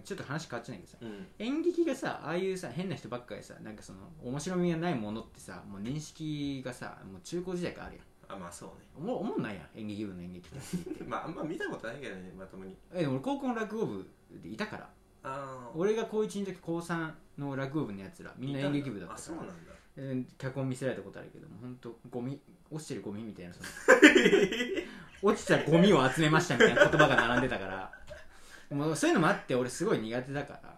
[0.05, 1.27] ちょっと話変わっちゃうんだけどさうん。
[1.39, 8.07] 演劇がさああいうさ変な人ばっかりさなんかその面白みがないものってさもう認識がさもう中高時代からあるやん。
[8.29, 10.59] あまあそうおも思んないやん演劇部の演劇って。
[10.59, 12.77] ね まああんま見たことないけどねまともに。
[12.93, 14.07] えでも俺高校の落語部
[14.43, 14.91] でいたから。
[15.23, 19.21] ああ俺が高1の時高3の落語部のやつらみんな演劇部だったから。
[19.21, 19.53] あそうなんだ。
[19.99, 22.39] えー脚本見せられたことあるけども本当ゴミ
[22.71, 23.67] 落ちてるゴミみたいなその
[25.23, 27.93] 落ちたゴミを集めましたみたいな言葉が並んでたから
[28.71, 30.77] もうそういうのもあって俺すごい苦手だから。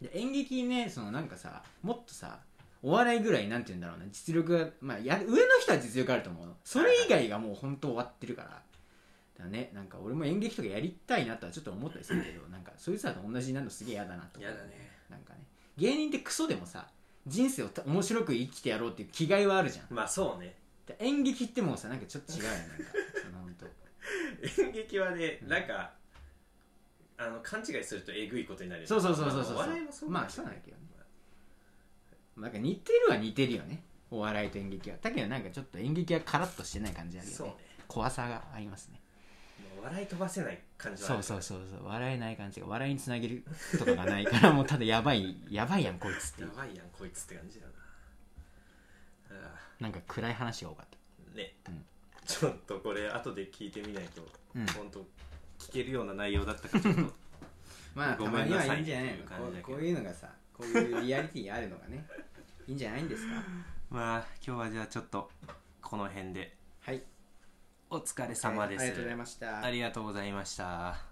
[0.00, 2.40] で演劇ねそのなんかさもっとさ
[2.82, 6.54] お笑いぐらいなんて言うんだろうな実力が、まあ、や上の人は実力あると思うの。
[6.64, 8.62] それ以外がもう本当終わってるから。
[9.38, 14.90] だねなんか俺も演劇とかやりたいなとはちょっと思ったりするけどなんかそいつらと同じになるのすげえ嫌だなと嫌だね。
[15.08, 15.40] なんかね。
[15.76, 16.86] 芸人ってクソでもさ
[17.26, 19.86] 人生をた面白く生きてやろうっていう気概はあるじゃん。
[19.94, 20.56] まあそうね。
[20.86, 22.84] で演劇ってもうさなんかちょっと違うよねなんか。
[23.22, 23.66] その本当。
[24.62, 25.92] 演劇はねうんなんか
[27.26, 28.88] あの勘違いするとえぐいことになるよね。
[28.88, 30.82] そうそうそうそうそうまあお笑いもそうまあそうなんだけどね。
[32.36, 33.82] なんか似てるは似てるよね。
[34.10, 34.96] お笑いと演劇は。
[35.00, 37.36] だけどなんかちょっと演劇はカラッとしてない感じあるよね。
[37.36, 37.54] そうね。
[37.88, 39.00] 怖さがありますね。
[39.76, 41.86] もう笑い飛ばせない感じはあるそうそうそうそう。
[41.86, 43.44] 笑えない感じが笑いにつなげる
[43.78, 46.48] とかがないからもうただやばい やばいやんこいつっていう。
[46.48, 47.72] やばいやんこいつって感じだな。
[49.30, 50.96] あなんか暗い話が多かった。
[51.34, 51.84] ーね、うん。
[52.26, 54.66] ちょっとこれ後で聞いてみないと、うん。
[54.66, 55.06] 本当
[55.68, 57.00] 聞けるような内容だったかちょっと。
[57.94, 58.76] まあごたまにはめんなさい。
[58.76, 59.12] いいんじゃないの？
[59.12, 59.62] っていう感じだけど。
[59.66, 62.06] こうこういうのがさこういうリアリティがあるのがね
[62.66, 63.34] いいんじゃないんですか？
[63.90, 65.30] まあ今日はじゃあちょっと
[65.80, 66.56] この辺で。
[66.80, 67.02] はい。
[67.90, 69.64] お疲れ様です、ありがとうございました。
[69.64, 71.11] ありがとうございました